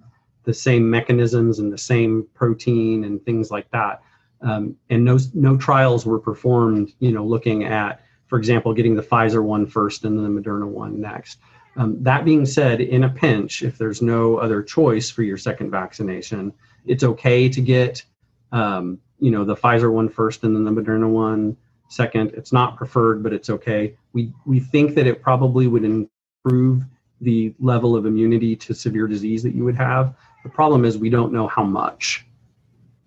the 0.49 0.55
same 0.55 0.89
mechanisms 0.89 1.59
and 1.59 1.71
the 1.71 1.77
same 1.77 2.27
protein 2.33 3.05
and 3.05 3.23
things 3.23 3.51
like 3.51 3.71
that. 3.71 4.01
Um, 4.41 4.77
and 4.89 5.05
no 5.05 5.19
no 5.35 5.59
trials 5.59 6.07
were 6.07 6.19
performed, 6.19 6.95
you 7.01 7.13
know, 7.13 7.23
looking 7.23 7.65
at, 7.65 8.01
for 8.29 8.39
example, 8.39 8.73
getting 8.73 8.97
the 8.97 9.03
Pfizer 9.03 9.45
one 9.45 9.67
first 9.67 10.07
and 10.07 10.17
then 10.17 10.25
the 10.25 10.41
Moderna 10.41 10.67
one 10.67 11.03
next. 11.03 11.39
Um, 11.77 12.03
that 12.03 12.25
being 12.25 12.47
said, 12.47 12.81
in 12.81 13.05
a 13.05 13.11
pinch, 13.11 13.63
if 13.63 13.77
there's 13.77 14.01
no 14.01 14.39
other 14.39 14.63
choice 14.63 15.11
for 15.11 15.23
your 15.23 15.37
second 15.37 15.71
vaccination, 15.71 16.55
it's 16.87 17.05
okay 17.05 17.51
to 17.51 17.61
get, 17.61 18.03
um, 18.51 18.99
you 19.21 19.31
know, 19.31 19.45
the 19.45 19.55
Pfizer 19.55 19.93
one 19.93 20.09
first 20.09 20.45
and 20.45 20.57
then 20.57 20.65
the 20.65 20.71
Moderna 20.71 21.11
one 21.11 21.59
second. 21.89 22.33
It's 22.33 22.55
not 22.55 22.79
preferred, 22.79 23.23
but 23.23 23.35
it's 23.35 23.51
okay. 23.51 23.95
We 24.15 24.33
we 24.47 24.61
think 24.61 24.95
that 24.95 25.07
it 25.07 25.21
probably 25.21 25.67
would 25.67 25.85
improve 25.85 26.85
the 27.21 27.55
level 27.59 27.97
of 27.97 28.07
immunity 28.07 28.55
to 28.57 28.75
severe 28.75 29.07
disease 29.07 29.43
that 29.43 29.55
you 29.55 29.65
would 29.65 29.77
have. 29.77 30.15
The 30.49 30.55
problem 30.55 30.87
is 30.87 30.97
we 30.97 31.11
don't 31.11 31.31
know 31.31 31.47
how 31.47 31.63
much. 31.63 32.25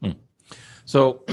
Hmm. 0.04 0.12
So 0.86 1.24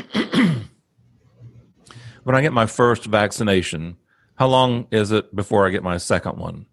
when 2.24 2.34
I 2.34 2.40
get 2.40 2.54
my 2.54 2.64
first 2.64 3.04
vaccination, 3.04 3.98
how 4.36 4.48
long 4.48 4.86
is 4.90 5.12
it 5.12 5.36
before 5.36 5.66
I 5.66 5.70
get 5.70 5.82
my 5.82 5.98
second 5.98 6.38
one? 6.38 6.64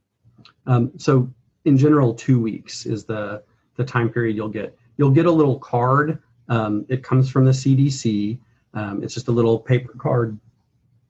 Um, 0.67 0.93
so 0.97 1.29
in 1.65 1.77
general, 1.77 2.13
two 2.13 2.39
weeks 2.39 2.85
is 2.85 3.03
the 3.03 3.43
the 3.75 3.83
time 3.83 4.09
period 4.09 4.37
you'll 4.37 4.47
get. 4.47 4.77
You'll 4.95 5.11
get 5.11 5.25
a 5.25 5.31
little 5.31 5.59
card. 5.59 6.19
Um, 6.47 6.85
it 6.87 7.03
comes 7.03 7.29
from 7.29 7.43
the 7.43 7.51
CDC. 7.51 8.39
Um, 8.73 9.03
it's 9.03 9.13
just 9.13 9.27
a 9.27 9.33
little 9.33 9.59
paper 9.59 9.91
card 9.97 10.39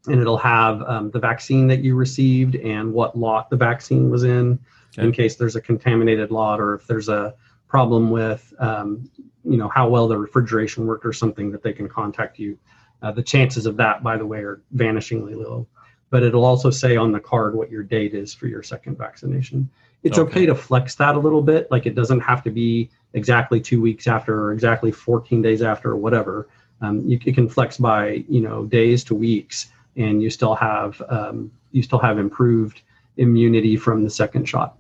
and 0.08 0.20
it'll 0.20 0.38
have 0.38 0.82
um, 0.84 1.12
the 1.12 1.20
vaccine 1.20 1.67
that 1.67 1.84
you 1.84 1.94
received 1.94 2.55
and 2.55 2.91
what 2.91 3.15
lot 3.15 3.51
the 3.51 3.55
vaccine 3.55 4.10
was 4.10 4.24
in, 4.24 4.58
okay. 4.98 5.05
in 5.05 5.12
case 5.12 5.36
there's 5.36 5.55
a 5.55 5.62
contaminated 5.62 6.32
lot 6.32 6.60
or 6.60 6.74
if 6.74 6.88
there's 6.88 7.08
a 7.08 7.36
problem 7.75 8.10
with, 8.10 8.53
um, 8.60 9.12
you 9.44 9.58
know, 9.58 9.67
how 9.67 9.89
well 9.89 10.08
the 10.08 10.17
refrigeration 10.17 10.88
worked 10.88 11.05
or 11.05 11.12
something 11.12 11.51
that 11.51 11.62
they 11.62 11.74
can 11.74 11.89
contact 11.89 12.39
you. 12.39 12.58
Uh, 13.01 13.12
the 13.12 13.22
chances 13.22 13.65
of 13.65 13.75
that, 13.75 14.01
by 14.01 14.15
the 14.15 14.25
way, 14.25 14.39
are 14.39 14.62
vanishingly 14.74 15.36
low. 15.36 15.67
But 16.10 16.24
it'll 16.24 16.46
also 16.46 16.70
say 16.70 16.96
on 16.96 17.12
the 17.12 17.20
card 17.20 17.53
what 17.53 17.70
your 17.70 17.84
date 17.84 18.13
is 18.13 18.34
for 18.34 18.48
your 18.48 18.63
second 18.63 18.98
vaccination. 18.98 19.70
It's 20.03 20.17
okay. 20.17 20.32
okay 20.32 20.46
to 20.46 20.55
flex 20.55 20.96
that 20.96 21.15
a 21.15 21.20
little 21.20 21.41
bit. 21.41 21.70
Like 21.70 21.86
it 21.86 21.96
doesn't 21.96 22.22
have 22.22 22.41
to 22.44 22.50
be 22.50 22.89
exactly 23.12 23.60
two 23.60 23.82
weeks 23.82 24.08
after 24.08 24.44
or 24.44 24.53
exactly 24.53 24.94
14 24.94 25.41
days 25.41 25.62
after 25.62 25.91
or 25.91 25.98
whatever. 25.98 26.48
Um, 26.79 27.05
you, 27.05 27.20
you, 27.25 27.34
can 27.34 27.50
flex 27.50 27.75
by 27.75 28.24
you 28.29 28.39
know 28.39 28.63
days 28.63 29.03
to 29.05 29.15
weeks 29.15 29.67
and 29.98 30.24
you 30.24 30.29
still 30.29 30.55
have 30.55 31.01
um, 31.10 31.51
you 31.74 31.84
still 31.84 32.00
have 32.00 32.20
improved 32.20 32.84
immunity 33.17 33.75
from 33.75 34.01
the 34.01 34.10
second 34.10 34.46
shot. 34.46 34.79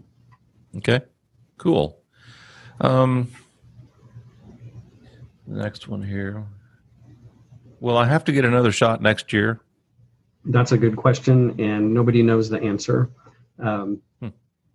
Okay, 0.77 1.01
cool. 1.57 1.99
Um, 2.81 3.31
next 5.47 5.87
one 5.87 6.01
here. 6.01 6.45
Will 7.79 7.97
I 7.97 8.05
have 8.05 8.23
to 8.25 8.31
get 8.31 8.45
another 8.45 8.71
shot 8.71 9.01
next 9.01 9.31
year? 9.31 9.61
That's 10.45 10.71
a 10.71 10.77
good 10.77 10.95
question, 10.95 11.59
and 11.59 11.93
nobody 11.93 12.21
knows 12.21 12.49
the 12.49 12.61
answer. 12.61 13.09
Um, 13.59 14.01
hmm. 14.19 14.29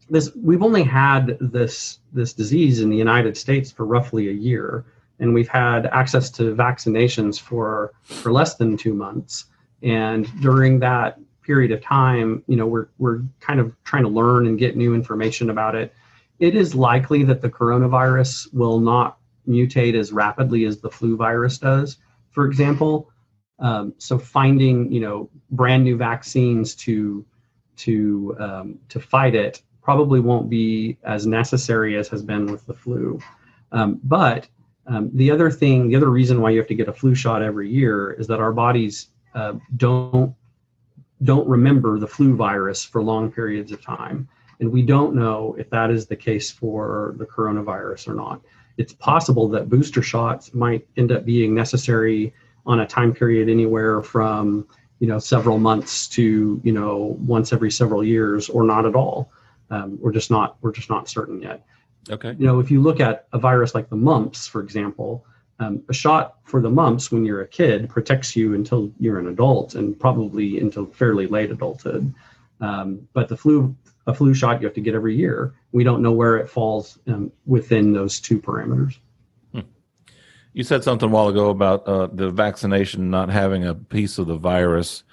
This 0.08 0.30
we've 0.34 0.62
only 0.62 0.82
had 0.82 1.38
this 1.40 2.00
this 2.12 2.32
disease 2.32 2.80
in 2.80 2.90
the 2.90 2.96
United 2.96 3.36
States 3.36 3.70
for 3.70 3.86
roughly 3.86 4.28
a 4.28 4.32
year, 4.32 4.84
and 5.20 5.32
we've 5.32 5.48
had 5.48 5.86
access 5.86 6.30
to 6.30 6.54
vaccinations 6.54 7.40
for 7.40 7.92
for 8.02 8.32
less 8.32 8.56
than 8.56 8.76
two 8.76 8.94
months. 8.94 9.46
And 9.82 10.28
during 10.40 10.80
that 10.80 11.18
period 11.42 11.72
of 11.72 11.80
time, 11.82 12.42
you 12.48 12.56
know, 12.56 12.66
we're 12.66 12.88
we're 12.98 13.22
kind 13.40 13.60
of 13.60 13.74
trying 13.84 14.02
to 14.02 14.08
learn 14.08 14.46
and 14.46 14.58
get 14.58 14.76
new 14.76 14.94
information 14.94 15.50
about 15.50 15.74
it. 15.74 15.94
It 16.40 16.56
is 16.56 16.74
likely 16.74 17.22
that 17.24 17.42
the 17.42 17.50
coronavirus 17.50 18.52
will 18.52 18.80
not 18.80 19.18
mutate 19.46 19.94
as 19.94 20.10
rapidly 20.12 20.64
as 20.64 20.80
the 20.80 20.90
flu 20.90 21.16
virus 21.16 21.58
does, 21.58 21.98
for 22.30 22.46
example. 22.46 23.10
Um, 23.58 23.94
so 23.98 24.18
finding, 24.18 24.90
you 24.90 25.00
know, 25.00 25.30
brand 25.50 25.84
new 25.84 25.96
vaccines 25.96 26.74
to 26.76 27.24
to 27.76 28.36
um, 28.38 28.78
to 28.88 29.00
fight 29.00 29.34
it 29.34 29.62
probably 29.82 30.20
won't 30.20 30.48
be 30.48 30.96
as 31.04 31.26
necessary 31.26 31.96
as 31.96 32.08
has 32.08 32.22
been 32.22 32.46
with 32.46 32.66
the 32.66 32.74
flu. 32.74 33.18
Um, 33.72 34.00
but 34.04 34.48
um, 34.86 35.10
the 35.14 35.30
other 35.30 35.50
thing, 35.50 35.88
the 35.88 35.96
other 35.96 36.10
reason 36.10 36.40
why 36.40 36.50
you 36.50 36.58
have 36.58 36.66
to 36.68 36.74
get 36.74 36.88
a 36.88 36.92
flu 36.92 37.14
shot 37.14 37.42
every 37.42 37.70
year 37.70 38.12
is 38.12 38.26
that 38.26 38.40
our 38.40 38.52
bodies 38.52 39.08
uh, 39.34 39.54
don't 39.76 40.34
don't 41.22 41.46
remember 41.46 41.98
the 41.98 42.06
flu 42.06 42.34
virus 42.34 42.82
for 42.82 43.02
long 43.02 43.30
periods 43.30 43.72
of 43.72 43.82
time. 43.82 44.26
And 44.60 44.70
we 44.70 44.82
don't 44.82 45.14
know 45.14 45.56
if 45.58 45.70
that 45.70 45.90
is 45.90 46.06
the 46.06 46.16
case 46.16 46.50
for 46.50 47.14
the 47.18 47.26
coronavirus 47.26 48.08
or 48.08 48.14
not. 48.14 48.42
It's 48.76 48.92
possible 48.92 49.48
that 49.48 49.68
booster 49.68 50.02
shots 50.02 50.54
might 50.54 50.86
end 50.96 51.12
up 51.12 51.24
being 51.24 51.54
necessary 51.54 52.32
on 52.66 52.80
a 52.80 52.86
time 52.86 53.12
period 53.12 53.48
anywhere 53.48 54.02
from 54.02 54.66
you 55.00 55.06
know 55.06 55.18
several 55.18 55.58
months 55.58 56.06
to 56.08 56.60
you 56.62 56.72
know 56.72 57.16
once 57.20 57.52
every 57.52 57.70
several 57.70 58.04
years 58.04 58.48
or 58.48 58.62
not 58.64 58.86
at 58.86 58.94
all. 58.94 59.32
Um, 59.70 59.98
we're 60.00 60.12
just 60.12 60.30
not 60.30 60.56
we're 60.60 60.72
just 60.72 60.90
not 60.90 61.08
certain 61.08 61.40
yet. 61.40 61.64
Okay. 62.08 62.34
You 62.38 62.46
know, 62.46 62.60
if 62.60 62.70
you 62.70 62.80
look 62.80 63.00
at 63.00 63.26
a 63.32 63.38
virus 63.38 63.74
like 63.74 63.88
the 63.88 63.96
mumps, 63.96 64.46
for 64.46 64.60
example, 64.60 65.24
um, 65.58 65.82
a 65.88 65.92
shot 65.92 66.38
for 66.44 66.60
the 66.60 66.70
mumps 66.70 67.12
when 67.12 67.24
you're 67.24 67.42
a 67.42 67.48
kid 67.48 67.88
protects 67.88 68.34
you 68.34 68.54
until 68.54 68.90
you're 68.98 69.18
an 69.18 69.28
adult 69.28 69.74
and 69.74 69.98
probably 69.98 70.58
until 70.58 70.86
fairly 70.86 71.26
late 71.26 71.50
adulthood. 71.50 72.12
Um, 72.60 73.08
but 73.12 73.28
the 73.28 73.36
flu, 73.36 73.74
a 74.06 74.14
flu 74.14 74.34
shot 74.34 74.60
you 74.60 74.66
have 74.66 74.74
to 74.74 74.80
get 74.80 74.94
every 74.94 75.16
year. 75.16 75.54
We 75.72 75.84
don't 75.84 76.02
know 76.02 76.12
where 76.12 76.36
it 76.36 76.48
falls 76.48 76.98
um, 77.06 77.32
within 77.46 77.92
those 77.92 78.20
two 78.20 78.40
parameters. 78.40 78.98
Hmm. 79.52 79.60
You 80.52 80.62
said 80.62 80.84
something 80.84 81.08
a 81.08 81.12
while 81.12 81.28
ago 81.28 81.50
about 81.50 81.86
uh, 81.86 82.08
the 82.12 82.30
vaccination 82.30 83.10
not 83.10 83.30
having 83.30 83.64
a 83.64 83.74
piece 83.74 84.18
of 84.18 84.26
the 84.26 84.36
virus. 84.36 85.04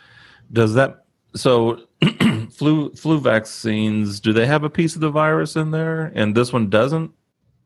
Does 0.51 0.74
that 0.74 1.06
so? 1.36 1.84
flu 2.51 2.94
flu 2.94 3.20
vaccines 3.20 4.20
do 4.20 4.34
they 4.34 4.46
have 4.46 4.63
a 4.63 4.70
piece 4.70 4.96
of 4.96 5.01
the 5.01 5.10
virus 5.10 5.56
in 5.56 5.72
there, 5.72 6.12
and 6.16 6.36
this 6.36 6.54
one 6.54 6.70
doesn't? 6.70 7.12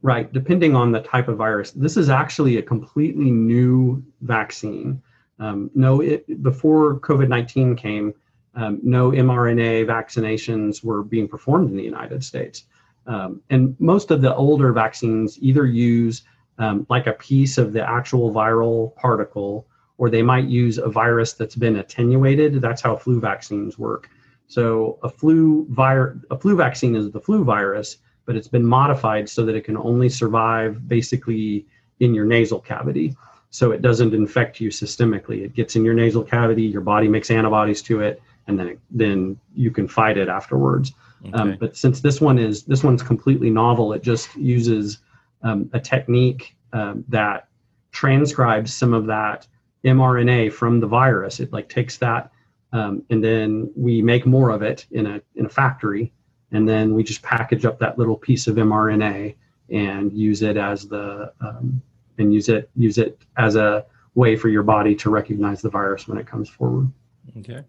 Right, 0.02 0.32
depending 0.34 0.76
on 0.76 0.92
the 0.92 1.02
type 1.02 1.28
of 1.28 1.38
virus. 1.38 1.72
This 1.72 1.96
is 1.96 2.10
actually 2.10 2.58
a 2.58 2.62
completely 2.62 3.30
new 3.30 4.04
vaccine. 4.22 5.02
Um, 5.40 5.70
no, 5.76 6.02
it, 6.02 6.42
before 6.42 7.00
COVID 7.00 7.28
19 7.28 7.76
came, 7.76 8.14
um, 8.56 8.80
no 8.84 9.12
mRNA 9.12 9.86
vaccinations 9.86 10.84
were 10.84 11.04
being 11.04 11.28
performed 11.28 11.70
in 11.70 11.78
the 11.78 11.84
United 11.84 12.24
States. 12.24 12.66
Um, 13.08 13.42
and 13.50 13.76
most 13.80 14.12
of 14.12 14.22
the 14.22 14.36
older 14.36 14.72
vaccines 14.74 15.38
either 15.42 15.66
use 15.66 16.24
um, 16.60 16.86
like 16.90 17.08
a 17.08 17.14
piece 17.14 17.58
of 17.58 17.74
the 17.74 17.88
actual 17.88 18.32
viral 18.32 18.96
particle, 18.96 19.66
or 19.98 20.10
they 20.10 20.22
might 20.22 20.46
use 20.46 20.78
a 20.78 20.90
virus 20.90 21.34
that's 21.34 21.56
been 21.56 21.78
attenuated. 21.78 22.62
That's 22.62 22.82
how 22.82 22.96
flu 22.96 23.20
vaccines 23.20 23.80
work. 23.80 24.10
So 24.48 25.00
a 25.02 25.10
flu 25.10 25.66
vir- 25.70 26.20
a 26.30 26.38
flu 26.38 26.56
vaccine 26.56 26.96
is 26.96 27.10
the 27.10 27.22
flu 27.22 27.44
virus, 27.44 27.98
but 28.26 28.36
it's 28.36 28.50
been 28.50 28.66
modified 28.66 29.30
so 29.30 29.46
that 29.46 29.56
it 29.56 29.64
can 29.64 29.78
only 29.78 30.10
survive 30.10 30.88
basically 30.88 31.66
in 32.00 32.14
your 32.14 32.26
nasal 32.26 32.60
cavity. 32.60 33.16
So 33.50 33.72
it 33.72 33.82
doesn't 33.82 34.14
infect 34.14 34.60
you 34.60 34.70
systemically. 34.70 35.44
It 35.44 35.54
gets 35.54 35.76
in 35.76 35.84
your 35.84 35.94
nasal 35.94 36.24
cavity, 36.24 36.64
your 36.64 36.82
body 36.82 37.08
makes 37.08 37.32
antibodies 37.32 37.82
to 37.84 38.02
it, 38.02 38.22
and 38.48 38.60
then 38.60 38.78
then 38.90 39.40
you 39.54 39.72
can 39.72 39.88
fight 39.88 40.18
it 40.18 40.28
afterwards. 40.28 40.94
Um, 41.26 41.34
okay. 41.34 41.52
Um, 41.52 41.58
but 41.60 41.78
since 41.78 42.02
this 42.02 42.20
one 42.20 42.38
is 42.38 42.64
this 42.64 42.84
one's 42.84 43.04
completely 43.04 43.50
novel, 43.50 43.94
it 43.94 44.04
just 44.04 44.36
uses 44.36 45.00
um, 45.44 45.70
a 45.74 45.80
technique 45.80 46.56
um, 46.74 47.04
that 47.10 47.48
transcribes 47.92 48.74
some 48.74 48.94
of 48.94 49.06
that 49.08 49.48
mRNA 49.84 50.54
from 50.54 50.80
the 50.80 50.88
virus. 50.88 51.40
It 51.40 51.52
like 51.52 51.70
takes 51.70 51.98
that, 51.98 52.32
um, 52.74 53.04
and 53.10 53.24
then 53.24 53.72
we 53.76 54.02
make 54.02 54.26
more 54.26 54.50
of 54.50 54.62
it 54.62 54.86
in 54.92 55.06
a 55.06 55.22
in 55.36 55.46
a 55.46 55.50
factory, 55.50 56.14
and 56.52 56.68
then 56.68 56.94
we 56.94 57.04
just 57.04 57.22
package 57.22 57.66
up 57.66 57.80
that 57.80 57.98
little 57.98 58.18
piece 58.18 58.48
of 58.48 58.56
mRNA 58.56 59.36
and 59.70 60.12
use 60.12 60.42
it 60.42 60.58
as 60.58 60.88
the 60.88 61.32
um, 61.42 61.82
and 62.18 62.34
use 62.34 62.50
it 62.50 62.70
use 62.76 62.98
it 62.98 63.18
as 63.38 63.56
a 63.56 63.86
way 64.16 64.36
for 64.36 64.50
your 64.50 64.64
body 64.64 64.94
to 64.96 65.10
recognize 65.10 65.62
the 65.62 65.70
virus 65.70 66.08
when 66.08 66.18
it 66.18 66.28
comes 66.28 66.50
forward. 66.50 66.92
Okay. 67.40 67.64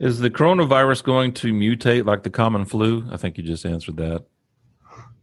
Is 0.00 0.18
the 0.18 0.30
coronavirus 0.30 1.04
going 1.04 1.32
to 1.34 1.52
mutate 1.52 2.06
like 2.06 2.22
the 2.22 2.30
common 2.30 2.64
flu? 2.64 3.06
I 3.12 3.18
think 3.18 3.36
you 3.36 3.44
just 3.44 3.66
answered 3.66 3.98
that. 3.98 4.24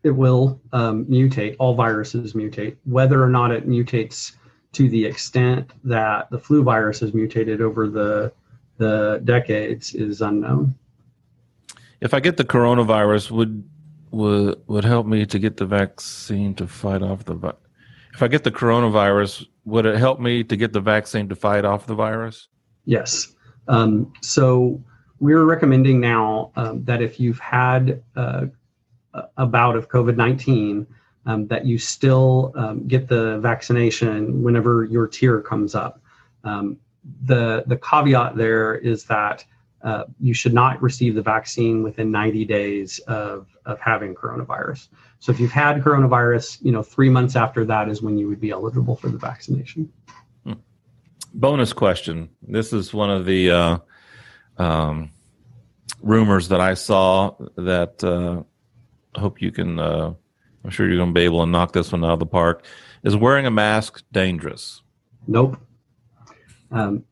It 0.04 0.12
will 0.12 0.62
um, 0.72 1.06
mutate. 1.06 1.56
All 1.58 1.74
viruses 1.74 2.34
mutate. 2.34 2.78
Whether 2.86 3.22
or 3.22 3.28
not 3.28 3.52
it 3.52 3.68
mutates 3.68 4.34
to 4.74 4.88
the 4.88 5.04
extent 5.04 5.72
that 5.84 6.30
the 6.30 6.38
flu 6.38 6.64
virus 6.64 7.00
has 7.00 7.14
mutated 7.14 7.62
over 7.62 7.88
the 7.88 8.32
the 8.78 9.20
decades 9.24 9.96
is 9.96 10.22
unknown. 10.22 10.76
If 12.00 12.14
I 12.14 12.20
get 12.20 12.38
the 12.38 12.46
coronavirus, 12.46 13.32
would 13.32 13.68
would 14.12 14.62
would 14.68 14.86
help 14.86 15.08
me 15.08 15.26
to 15.26 15.40
get 15.40 15.58
the 15.58 15.66
vaccine 15.66 16.54
to 16.56 16.68
fight 16.68 17.02
off 17.02 17.26
the 17.26 17.34
vi- 17.34 17.54
if 18.14 18.22
I 18.22 18.28
get 18.28 18.44
the 18.44 18.52
coronavirus, 18.52 19.48
would 19.66 19.86
it 19.86 19.98
help 19.98 20.20
me 20.20 20.44
to 20.44 20.56
get 20.56 20.74
the 20.74 20.80
vaccine 20.80 21.30
to 21.30 21.36
fight 21.36 21.66
off 21.66 21.88
the 21.88 21.96
virus? 21.96 22.48
Yes. 22.86 23.36
Um, 23.68 24.14
so 24.22 24.82
we're 25.20 25.46
recommending 25.46 26.00
now 26.00 26.52
um, 26.56 26.84
that 26.86 27.02
if 27.02 27.20
you've 27.20 27.40
had 27.40 28.04
uh, 28.16 28.46
a 29.38 29.46
bout 29.46 29.76
of 29.76 29.90
COVID 29.90 30.16
19, 30.16 30.88
um, 31.26 31.48
that 31.48 31.66
you 31.66 31.78
still 31.78 32.54
um, 32.56 32.88
get 32.88 33.08
the 33.08 33.40
vaccination 33.40 34.44
whenever 34.44 34.86
your 34.86 35.08
tier 35.08 35.42
comes 35.42 35.76
up. 35.76 36.02
Um, 36.44 36.78
the, 37.24 37.64
the 37.68 37.78
caveat 37.78 38.36
there 38.36 38.76
is 38.76 39.04
that 39.06 39.44
uh, 39.82 40.06
you 40.20 40.34
should 40.34 40.54
not 40.54 40.82
receive 40.82 41.16
the 41.16 41.22
vaccine 41.22 41.84
within 41.84 42.12
90 42.12 42.46
days 42.46 43.00
of, 43.08 43.48
of 43.66 43.80
having 43.80 44.16
coronavirus. 44.16 44.88
So 45.20 45.32
if 45.32 45.40
you've 45.40 45.52
had 45.52 45.82
coronavirus, 45.84 46.64
you 46.64 46.72
know, 46.72 46.84
three 46.84 47.10
months 47.10 47.36
after 47.36 47.66
that 47.66 47.90
is 47.90 48.02
when 48.02 48.18
you 48.18 48.28
would 48.28 48.42
be 48.42 48.52
eligible 48.52 48.96
for 48.96 49.10
the 49.10 49.18
vaccination 49.18 49.92
bonus 51.38 51.72
question. 51.72 52.30
This 52.42 52.74
is 52.74 52.94
one 52.94 53.10
of 53.10 53.26
the 53.26 53.52
uh, 53.52 53.78
um, 54.58 55.12
rumors 56.02 56.50
that 56.50 56.60
I 56.60 56.74
saw 56.74 57.36
that 57.56 58.04
uh, 58.04 58.44
I 59.16 59.22
hope 59.22 59.42
you 59.42 59.52
can. 59.52 59.80
Uh, 59.80 60.14
I'm 60.64 60.72
sure 60.72 60.88
you're 60.88 60.98
going 60.98 61.14
to 61.14 61.20
be 61.20 61.24
able 61.24 61.46
to 61.46 61.50
knock 61.50 61.72
this 61.72 61.92
one 61.92 62.04
out 62.04 62.14
of 62.14 62.20
the 62.20 62.26
park. 62.26 62.66
Is 63.04 63.16
wearing 63.16 63.46
a 63.46 63.52
mask 63.52 64.04
dangerous? 64.12 64.82
Nope. 65.28 65.58
Um, 66.72 67.06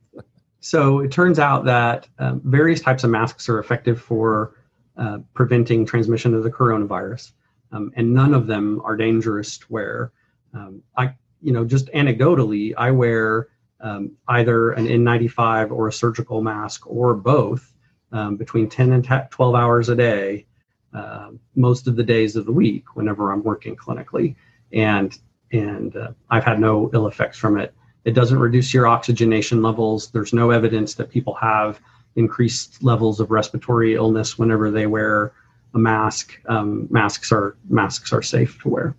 so 0.59 0.99
it 0.99 1.11
turns 1.11 1.39
out 1.39 1.63
that 1.65 2.09
um, 2.19 2.41
various 2.43 2.81
types 2.81 3.03
of 3.03 3.11
masks 3.11 3.47
are 3.47 3.59
effective 3.59 4.01
for 4.01 4.55
uh, 4.97 5.19
preventing 5.33 5.85
transmission 5.85 6.33
of 6.33 6.43
the 6.43 6.49
coronavirus, 6.49 7.31
um, 7.71 7.91
and 7.95 8.13
none 8.13 8.33
of 8.33 8.47
them 8.47 8.81
are 8.83 8.97
dangerous 8.97 9.59
to 9.59 9.65
wear. 9.69 10.11
Um, 10.53 10.81
I, 10.97 11.13
you 11.41 11.53
know, 11.53 11.63
just 11.63 11.85
anecdotally, 11.87 12.73
I 12.75 12.91
wear 12.91 13.49
um, 13.85 14.11
either 14.29 14.71
an 14.71 14.87
N95 14.87 15.71
or 15.71 15.87
a 15.87 15.93
surgical 15.93 16.41
mask 16.41 16.87
or 16.87 17.13
both 17.13 17.71
um, 18.11 18.35
between 18.35 18.67
10 18.67 18.91
and 18.91 19.29
12 19.29 19.55
hours 19.55 19.89
a 19.89 19.95
day, 19.95 20.47
uh, 20.93 21.29
most 21.55 21.87
of 21.87 21.95
the 21.95 22.03
days 22.03 22.35
of 22.35 22.47
the 22.47 22.51
week 22.51 22.95
whenever 22.95 23.31
I'm 23.31 23.43
working 23.43 23.75
clinically. 23.75 24.35
And, 24.73 25.15
and 25.51 25.95
uh, 25.95 26.11
I've 26.31 26.43
had 26.43 26.59
no 26.59 26.89
ill 26.93 27.07
effects 27.07 27.37
from 27.37 27.59
it. 27.59 27.75
It 28.05 28.13
doesn't 28.13 28.39
reduce 28.39 28.73
your 28.73 28.87
oxygenation 28.87 29.61
levels. 29.61 30.09
There's 30.09 30.33
no 30.33 30.49
evidence 30.49 30.95
that 30.95 31.11
people 31.11 31.35
have 31.35 31.79
increased 32.15 32.83
levels 32.83 33.19
of 33.19 33.29
respiratory 33.29 33.93
illness 33.93 34.37
whenever 34.37 34.71
they 34.71 34.87
wear 34.87 35.33
a 35.75 35.77
mask. 35.77 36.39
Um, 36.47 36.87
masks 36.89 37.31
are 37.31 37.55
masks 37.69 38.11
are 38.13 38.21
safe 38.23 38.59
to 38.63 38.69
wear. 38.69 38.95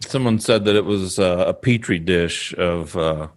Someone 0.00 0.40
said 0.40 0.64
that 0.64 0.74
it 0.74 0.84
was 0.84 1.18
uh, 1.18 1.44
a 1.46 1.54
petri 1.54 1.98
dish 1.98 2.52
of 2.54 2.96
uh, 2.96 3.28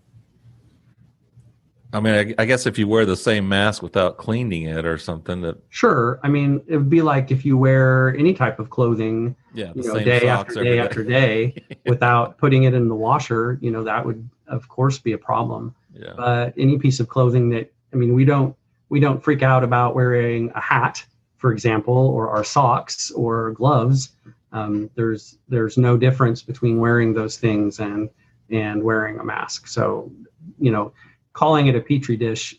I 1.98 2.00
mean, 2.00 2.36
I, 2.38 2.44
I, 2.44 2.46
guess 2.46 2.66
if 2.66 2.78
you 2.78 2.88
wear 2.88 3.06
the 3.06 3.18
same 3.18 3.50
mask 3.50 3.82
without 3.82 4.18
cleaning 4.18 4.64
it 4.64 4.86
or 4.86 4.98
something, 4.98 5.42
that 5.42 5.58
sure. 5.70 6.20
I 6.24 6.30
mean, 6.30 6.62
it 6.68 6.78
would 6.78 6.90
be 6.90 7.02
like 7.02 7.32
if 7.32 7.44
you 7.44 7.58
wear 7.58 8.16
any 8.16 8.34
type 8.34 8.60
of 8.60 8.70
clothing, 8.70 9.36
yeah, 9.54 9.72
you 9.76 9.84
know, 9.84 10.00
day 10.00 10.28
after 10.28 10.64
day, 10.64 10.64
day 10.64 10.80
after 10.80 11.04
day, 11.04 11.64
without 11.86 12.38
putting 12.38 12.64
it 12.64 12.74
in 12.74 12.88
the 12.88 12.96
washer. 12.96 13.58
You 13.62 13.72
know, 13.72 13.84
that 13.84 14.06
would 14.06 14.30
of 14.48 14.70
course 14.70 15.00
be 15.00 15.14
a 15.14 15.18
problem. 15.18 15.74
Yeah. 15.94 16.14
But 16.16 16.54
any 16.58 16.78
piece 16.78 17.00
of 17.00 17.08
clothing 17.08 17.50
that 17.50 17.72
I 17.92 17.96
mean, 17.96 18.14
we 18.14 18.26
don't 18.26 18.56
we 18.90 19.00
don't 19.00 19.24
freak 19.24 19.42
out 19.42 19.64
about 19.64 19.96
wearing 19.96 20.52
a 20.56 20.62
hat, 20.62 21.04
for 21.38 21.52
example, 21.52 21.96
or 21.96 22.30
our 22.30 22.44
socks 22.44 23.12
or 23.12 23.52
gloves. 23.52 24.12
Um, 24.52 24.90
there's 24.96 25.38
there's 25.50 25.78
no 25.78 25.98
difference 25.98 26.42
between 26.44 26.80
wearing 26.80 27.14
those 27.14 27.38
things 27.38 27.80
and 27.80 28.10
and 28.50 28.84
wearing 28.84 29.20
a 29.20 29.24
mask. 29.24 29.68
So, 29.68 30.12
you 30.60 30.72
know, 30.72 30.94
calling 31.38 31.68
it 31.68 31.76
a 31.76 31.82
petri 31.82 32.18
dish 32.18 32.56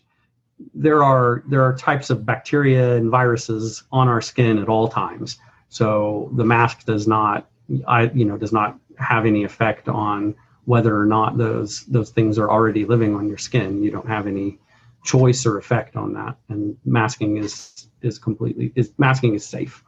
there 0.73 1.03
are 1.03 1.43
there 1.47 1.63
are 1.63 1.75
types 1.75 2.09
of 2.09 2.25
bacteria 2.25 2.95
and 2.95 3.09
viruses 3.09 3.83
on 3.91 4.07
our 4.07 4.21
skin 4.21 4.57
at 4.57 4.69
all 4.69 4.87
times. 4.87 5.37
So 5.69 6.31
the 6.35 6.45
mask 6.45 6.85
does 6.85 7.07
not 7.07 7.49
i 7.87 8.03
you 8.13 8.25
know 8.25 8.37
does 8.37 8.51
not 8.51 8.77
have 8.97 9.25
any 9.25 9.43
effect 9.43 9.87
on 9.87 10.35
whether 10.65 10.99
or 10.99 11.05
not 11.05 11.37
those 11.37 11.85
those 11.85 12.09
things 12.09 12.37
are 12.37 12.49
already 12.49 12.85
living 12.85 13.15
on 13.15 13.27
your 13.27 13.37
skin. 13.37 13.83
You 13.83 13.91
don't 13.91 14.07
have 14.07 14.27
any 14.27 14.59
choice 15.03 15.45
or 15.45 15.57
effect 15.57 15.95
on 15.95 16.13
that. 16.13 16.37
And 16.49 16.77
masking 16.85 17.37
is 17.37 17.87
is 18.01 18.17
completely 18.17 18.71
is 18.75 18.91
masking 18.97 19.33
is 19.35 19.45
safe. 19.45 19.83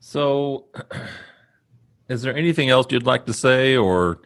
So 0.00 0.66
is 2.08 2.22
there 2.22 2.36
anything 2.36 2.68
else 2.68 2.86
you'd 2.90 3.06
like 3.06 3.26
to 3.26 3.32
say 3.32 3.76
or 3.76 4.20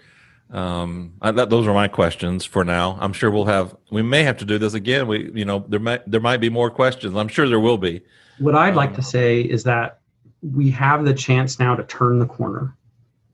um, 0.52 1.14
I, 1.22 1.30
that, 1.30 1.50
those 1.50 1.66
are 1.66 1.74
my 1.74 1.88
questions 1.88 2.44
for 2.44 2.64
now. 2.64 2.98
I'm 3.00 3.12
sure 3.12 3.30
we'll 3.30 3.44
have, 3.44 3.76
we 3.90 4.02
may 4.02 4.22
have 4.24 4.36
to 4.38 4.44
do 4.44 4.58
this 4.58 4.74
again. 4.74 5.06
We, 5.06 5.30
you 5.32 5.44
know, 5.44 5.64
there 5.68 5.80
might, 5.80 6.08
there 6.10 6.20
might 6.20 6.38
be 6.38 6.50
more 6.50 6.70
questions. 6.70 7.16
I'm 7.16 7.28
sure 7.28 7.48
there 7.48 7.60
will 7.60 7.78
be. 7.78 8.00
What 8.38 8.54
I'd 8.54 8.70
um, 8.70 8.76
like 8.76 8.94
to 8.96 9.02
say 9.02 9.40
is 9.42 9.62
that 9.64 10.00
we 10.42 10.70
have 10.70 11.04
the 11.04 11.14
chance 11.14 11.58
now 11.58 11.76
to 11.76 11.84
turn 11.84 12.18
the 12.18 12.26
corner. 12.26 12.76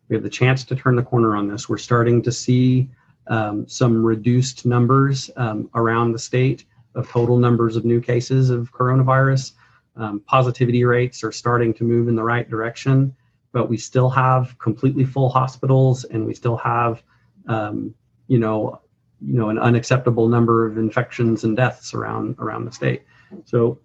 We 0.08 0.16
have 0.16 0.22
the 0.22 0.30
chance 0.30 0.64
to 0.64 0.76
turn 0.76 0.96
the 0.96 1.02
corner 1.02 1.36
on 1.36 1.48
this. 1.48 1.68
We're 1.68 1.78
starting 1.78 2.22
to 2.22 2.32
see 2.32 2.88
um, 3.28 3.66
some 3.66 4.04
reduced 4.04 4.66
numbers 4.66 5.30
um, 5.36 5.70
around 5.74 6.12
the 6.12 6.18
state 6.18 6.64
of 6.94 7.08
total 7.08 7.38
numbers 7.38 7.76
of 7.76 7.84
new 7.84 8.00
cases 8.00 8.50
of 8.50 8.72
coronavirus. 8.72 9.52
Um, 9.96 10.20
positivity 10.20 10.84
rates 10.84 11.24
are 11.24 11.32
starting 11.32 11.72
to 11.74 11.84
move 11.84 12.08
in 12.08 12.14
the 12.14 12.22
right 12.22 12.48
direction 12.48 13.14
but 13.52 13.68
we 13.68 13.76
still 13.76 14.10
have 14.10 14.58
completely 14.58 15.04
full 15.04 15.28
hospitals 15.28 16.04
and 16.04 16.26
we 16.26 16.34
still 16.34 16.56
have 16.56 17.02
um, 17.48 17.94
you 18.28 18.38
know 18.38 18.80
you 19.20 19.34
know 19.34 19.48
an 19.48 19.58
unacceptable 19.58 20.28
number 20.28 20.66
of 20.66 20.78
infections 20.78 21.44
and 21.44 21.56
deaths 21.56 21.94
around 21.94 22.36
around 22.38 22.64
the 22.64 22.72
state. 22.72 23.02
So 23.44 23.78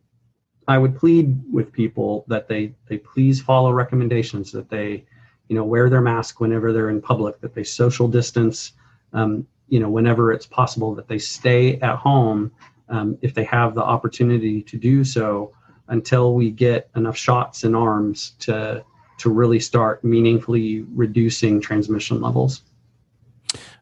i 0.67 0.78
would 0.78 0.95
plead 0.95 1.41
with 1.52 1.71
people 1.71 2.24
that 2.28 2.47
they 2.47 2.74
they 2.88 2.97
please 2.97 3.41
follow 3.41 3.71
recommendations 3.71 4.52
that 4.52 4.69
they 4.69 5.04
you 5.47 5.56
know 5.56 5.63
wear 5.63 5.89
their 5.89 6.02
mask 6.02 6.39
whenever 6.39 6.71
they're 6.71 6.89
in 6.89 7.02
public 7.02 7.39
that 7.41 7.54
they 7.54 7.63
social 7.63 8.08
distance 8.08 8.74
um, 9.13 9.45
you 9.67 9.80
know 9.80 9.89
whenever 9.89 10.32
it's 10.32 10.45
possible 10.45 10.95
that 10.95 11.08
they 11.08 11.17
stay 11.17 11.80
at 11.82 11.95
home 11.95 12.52
um, 12.89 13.17
if 13.21 13.34
they 13.34 13.43
have 13.43 13.74
the 13.76 13.84
opportunity 13.84 14.62
to 14.62 14.78
do 14.78 15.04
so 15.04 15.54
until 15.88 16.34
we 16.34 16.50
get 16.50 16.89
enough 16.95 17.17
shots 17.17 17.63
in 17.63 17.76
arms 17.76 18.32
to 18.39 18.84
to 19.21 19.29
really 19.29 19.60
start 19.60 20.03
meaningfully 20.03 20.86
reducing 20.93 21.62
transmission 21.62 22.21
levels. 22.21 22.63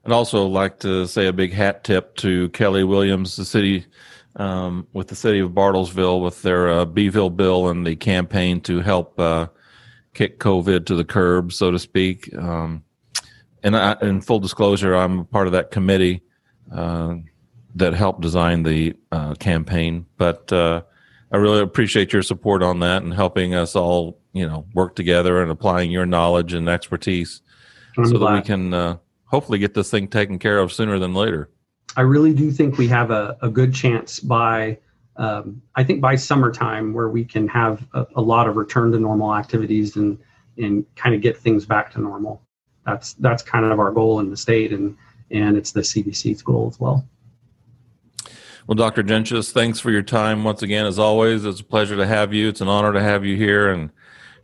I'd 0.06 0.12
also 0.12 0.46
like 0.46 0.80
to 0.80 1.08
say 1.08 1.28
a 1.28 1.34
big 1.34 1.54
hat 1.54 1.84
tip 1.84 2.16
to 2.18 2.50
Kelly 2.50 2.84
Williams, 2.84 3.36
the 3.36 3.46
city 3.46 3.86
um, 4.36 4.88
with 4.94 5.08
the 5.08 5.16
city 5.16 5.40
of 5.40 5.52
Bartlesville 5.52 6.22
with 6.22 6.42
their 6.42 6.70
uh, 6.70 6.86
Beeville 6.86 7.30
bill 7.30 7.70
and 7.70 7.86
the 7.86 7.96
campaign 7.96 8.62
to 8.62 8.80
help 8.80 9.20
uh, 9.20 9.48
kick 10.14 10.40
COVID 10.40 10.86
to 10.88 10.96
the 10.96 11.04
curb, 11.04 11.52
so 11.52 11.72
to 11.72 11.80
speak. 11.80 12.34
Um, 12.36 12.84
and 13.64 13.76
in 14.02 14.22
full 14.22 14.40
disclosure, 14.40 14.96
I'm 14.96 15.26
part 15.26 15.48
of 15.48 15.54
that 15.54 15.72
committee 15.72 16.22
uh, 16.72 17.16
that 17.76 17.94
helped 17.94 18.22
design 18.22 18.64
the 18.64 18.96
uh, 19.12 19.34
campaign. 19.36 20.06
But 20.18 20.52
uh, 20.54 20.84
I 21.32 21.38
really 21.38 21.62
appreciate 21.62 22.14
your 22.14 22.24
support 22.24 22.64
on 22.64 22.80
that 22.80 23.04
and 23.04 23.14
helping 23.14 23.54
us 23.54 23.76
all 23.76 24.19
you 24.34 24.48
know 24.48 24.66
work 24.74 24.96
together 24.96 25.42
and 25.42 25.52
applying 25.52 25.92
your 25.92 26.06
knowledge 26.06 26.54
and 26.54 26.70
expertise 26.70 27.42
I'm 27.98 28.06
so 28.06 28.18
that 28.20 28.34
we 28.34 28.42
can 28.42 28.74
uh, 28.74 28.98
hopefully 29.26 29.60
get 29.60 29.74
this 29.74 29.90
thing 29.90 30.08
taken 30.08 30.40
care 30.40 30.60
of 30.60 30.72
sooner 30.72 31.00
than 31.00 31.14
later. 31.14 31.50
I 31.98 32.02
really 32.02 32.34
do 32.34 32.52
think 32.52 32.78
we 32.78 32.88
have 32.88 33.12
a, 33.12 33.38
a 33.42 33.50
good 33.50 33.74
chance 33.74 34.20
by, 34.20 34.78
um, 35.18 35.62
I 35.76 35.84
think 35.84 36.02
by 36.02 36.16
summertime 36.16 36.94
where 36.94 37.10
we 37.10 37.26
can 37.26 37.48
have 37.48 37.86
a, 37.94 38.06
a 38.16 38.22
lot 38.22 38.48
of 38.48 38.56
return 38.56 38.92
to 38.92 39.00
normal 39.00 39.36
activities 39.36 39.96
and 39.96 40.18
and 40.58 40.86
kind 40.96 41.16
of 41.16 41.22
get 41.22 41.38
things 41.38 41.66
back 41.66 41.92
to 41.94 42.02
normal. 42.02 42.42
That's 42.86 43.14
that's 43.14 43.44
kind 43.44 43.66
of 43.66 43.80
our 43.80 43.92
goal 43.92 44.20
in 44.20 44.30
the 44.30 44.38
state 44.38 44.72
and 44.72 44.96
and 45.32 45.58
it's 45.58 45.72
the 45.72 45.82
CDC's 45.82 46.42
goal 46.42 46.68
as 46.72 46.80
well. 46.80 47.06
Well, 48.68 48.76
Dr. 48.76 49.02
Gentges, 49.04 49.52
thanks 49.52 49.80
for 49.80 49.90
your 49.90 50.04
time 50.04 50.44
once 50.44 50.62
again. 50.62 50.86
As 50.86 51.00
always, 51.00 51.44
it's 51.44 51.60
a 51.60 51.64
pleasure 51.64 51.96
to 51.96 52.06
have 52.06 52.34
you. 52.34 52.50
It's 52.50 52.62
an 52.62 52.68
honor 52.68 52.94
to 52.94 53.02
have 53.02 53.26
you 53.26 53.36
here 53.36 53.72
and 53.72 53.90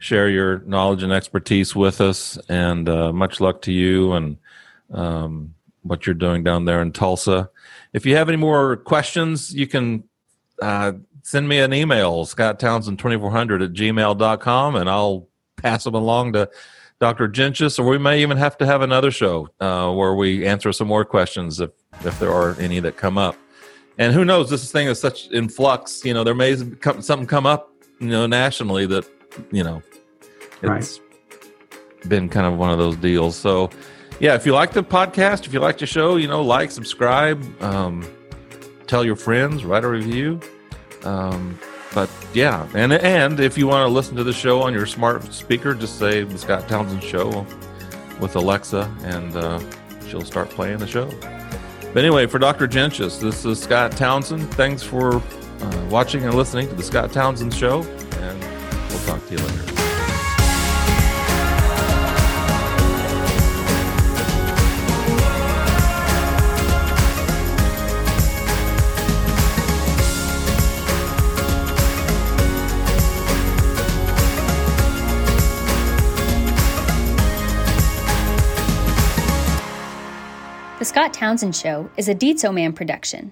share 0.06 0.30
your 0.30 0.60
knowledge 0.60 1.02
and 1.02 1.12
expertise 1.12 1.76
with 1.76 2.00
us. 2.00 2.38
And 2.48 2.88
uh, 2.88 3.12
much 3.12 3.42
luck 3.42 3.64
to 3.64 3.72
you 3.72 4.14
and 4.14 4.38
um, 4.94 5.56
what 5.82 6.06
you're 6.06 6.14
doing 6.14 6.44
down 6.44 6.66
there 6.66 6.82
in 6.82 6.92
Tulsa. 6.92 7.50
If 7.92 8.06
you 8.06 8.16
have 8.16 8.30
any 8.30 8.38
more 8.38 8.78
questions, 8.78 9.54
you 9.54 9.66
can 9.66 10.04
uh, 10.62 10.94
send 11.24 11.50
me 11.50 11.58
an 11.58 11.74
email, 11.74 12.26
Scott 12.26 12.60
Townsend 12.60 13.00
2400 13.00 13.64
at 13.64 13.74
gmail.com, 13.74 14.76
and 14.76 14.88
I'll 14.88 15.28
pass 15.56 15.86
them 15.86 15.96
along 15.96 16.34
to 16.34 16.52
Dr. 17.00 17.28
Gentges, 17.28 17.80
or 17.80 17.86
we 17.86 17.98
may 17.98 18.22
even 18.22 18.38
have 18.38 18.58
to 18.60 18.66
have 18.66 18.82
another 18.82 19.10
show 19.10 19.50
uh, 19.60 19.92
where 19.92 20.14
we 20.14 20.46
answer 20.46 20.72
some 20.72 20.88
more 20.88 21.04
questions 21.04 21.60
if, 21.60 21.72
if 22.04 22.20
there 22.20 22.32
are 22.32 22.56
any 22.60 22.80
that 22.80 22.96
come 22.96 23.18
up. 23.18 23.36
And 23.98 24.14
who 24.14 24.24
knows, 24.24 24.52
this 24.52 24.72
thing 24.72 24.88
is 24.88 25.00
such 25.00 25.30
in 25.30 25.50
flux. 25.50 26.06
You 26.06 26.14
know, 26.14 26.24
there 26.24 26.36
may 26.36 26.56
something 26.56 27.26
come 27.26 27.46
up, 27.46 27.72
you 28.00 28.10
know, 28.10 28.28
nationally 28.28 28.86
that, 28.86 29.06
you 29.52 29.64
know, 29.64 29.82
it's 30.62 31.00
been 32.08 32.30
kind 32.30 32.46
of 32.46 32.58
one 32.58 32.72
of 32.72 32.78
those 32.78 32.96
deals. 32.98 33.36
So, 33.36 33.70
yeah, 34.20 34.36
if 34.36 34.46
you 34.46 34.54
like 34.54 34.72
the 34.72 34.84
podcast, 34.84 35.46
if 35.46 35.54
you 35.54 35.60
like 35.60 35.78
the 35.78 35.86
show, 35.86 36.16
you 36.16 36.28
know, 36.28 36.42
like, 36.42 36.72
subscribe, 36.72 37.44
um, 37.62 38.06
tell 38.88 39.04
your 39.04 39.16
friends, 39.16 39.66
write 39.66 39.84
a 39.84 39.90
review. 39.90 40.40
Um, 41.04 41.60
but 41.94 42.10
yeah, 42.34 42.68
and 42.76 42.92
and 42.92 43.40
if 43.40 43.58
you 43.58 43.68
want 43.68 43.88
to 43.88 43.94
listen 43.94 44.18
to 44.18 44.24
the 44.24 44.34
show 44.34 44.62
on 44.62 44.74
your 44.74 44.86
smart 44.86 45.34
speaker, 45.34 45.74
just 45.74 45.98
say 45.98 46.24
the 46.24 46.38
Scott 46.38 46.68
Townsend 46.68 47.02
Show 47.02 47.46
with 48.20 48.36
Alexa, 48.36 48.94
and 49.04 49.36
uh, 49.36 49.60
she'll 50.08 50.26
start 50.26 50.50
playing 50.50 50.80
the 50.80 50.88
show. 50.88 51.10
But 51.94 52.04
anyway, 52.04 52.26
for 52.28 52.38
Dr. 52.38 52.68
Gentges, 52.68 53.22
this 53.22 53.46
is 53.46 53.62
Scott 53.62 53.94
Townsend. 53.94 54.54
Thanks 54.56 54.84
for 54.84 55.16
uh, 55.16 55.88
watching 55.90 56.26
and 56.26 56.34
listening 56.34 56.68
to 56.68 56.76
the 56.76 56.84
Scott 56.84 57.14
Townsend 57.14 57.54
Show, 57.54 57.84
and 57.84 58.44
talk 59.06 59.26
to 59.28 59.32
you 59.34 59.38
later. 59.38 59.62
The 80.78 80.84
Scott 80.84 81.14
Townsend 81.14 81.56
Show 81.56 81.90
is 81.98 82.10
a 82.10 82.16
Dietzo 82.16 82.54
Man 82.54 82.74
production. 82.74 83.32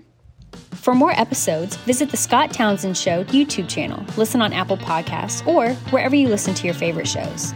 For 0.83 0.93
more 0.93 1.17
episodes, 1.17 1.77
visit 1.77 2.09
the 2.09 2.17
Scott 2.17 2.51
Townsend 2.51 2.97
Show 2.97 3.23
YouTube 3.23 3.69
channel, 3.69 4.05
listen 4.17 4.41
on 4.41 4.51
Apple 4.51 4.75
Podcasts, 4.75 5.47
or 5.47 5.69
wherever 5.91 6.13
you 6.13 6.27
listen 6.27 6.53
to 6.55 6.65
your 6.65 6.73
favorite 6.73 7.07
shows. 7.07 7.53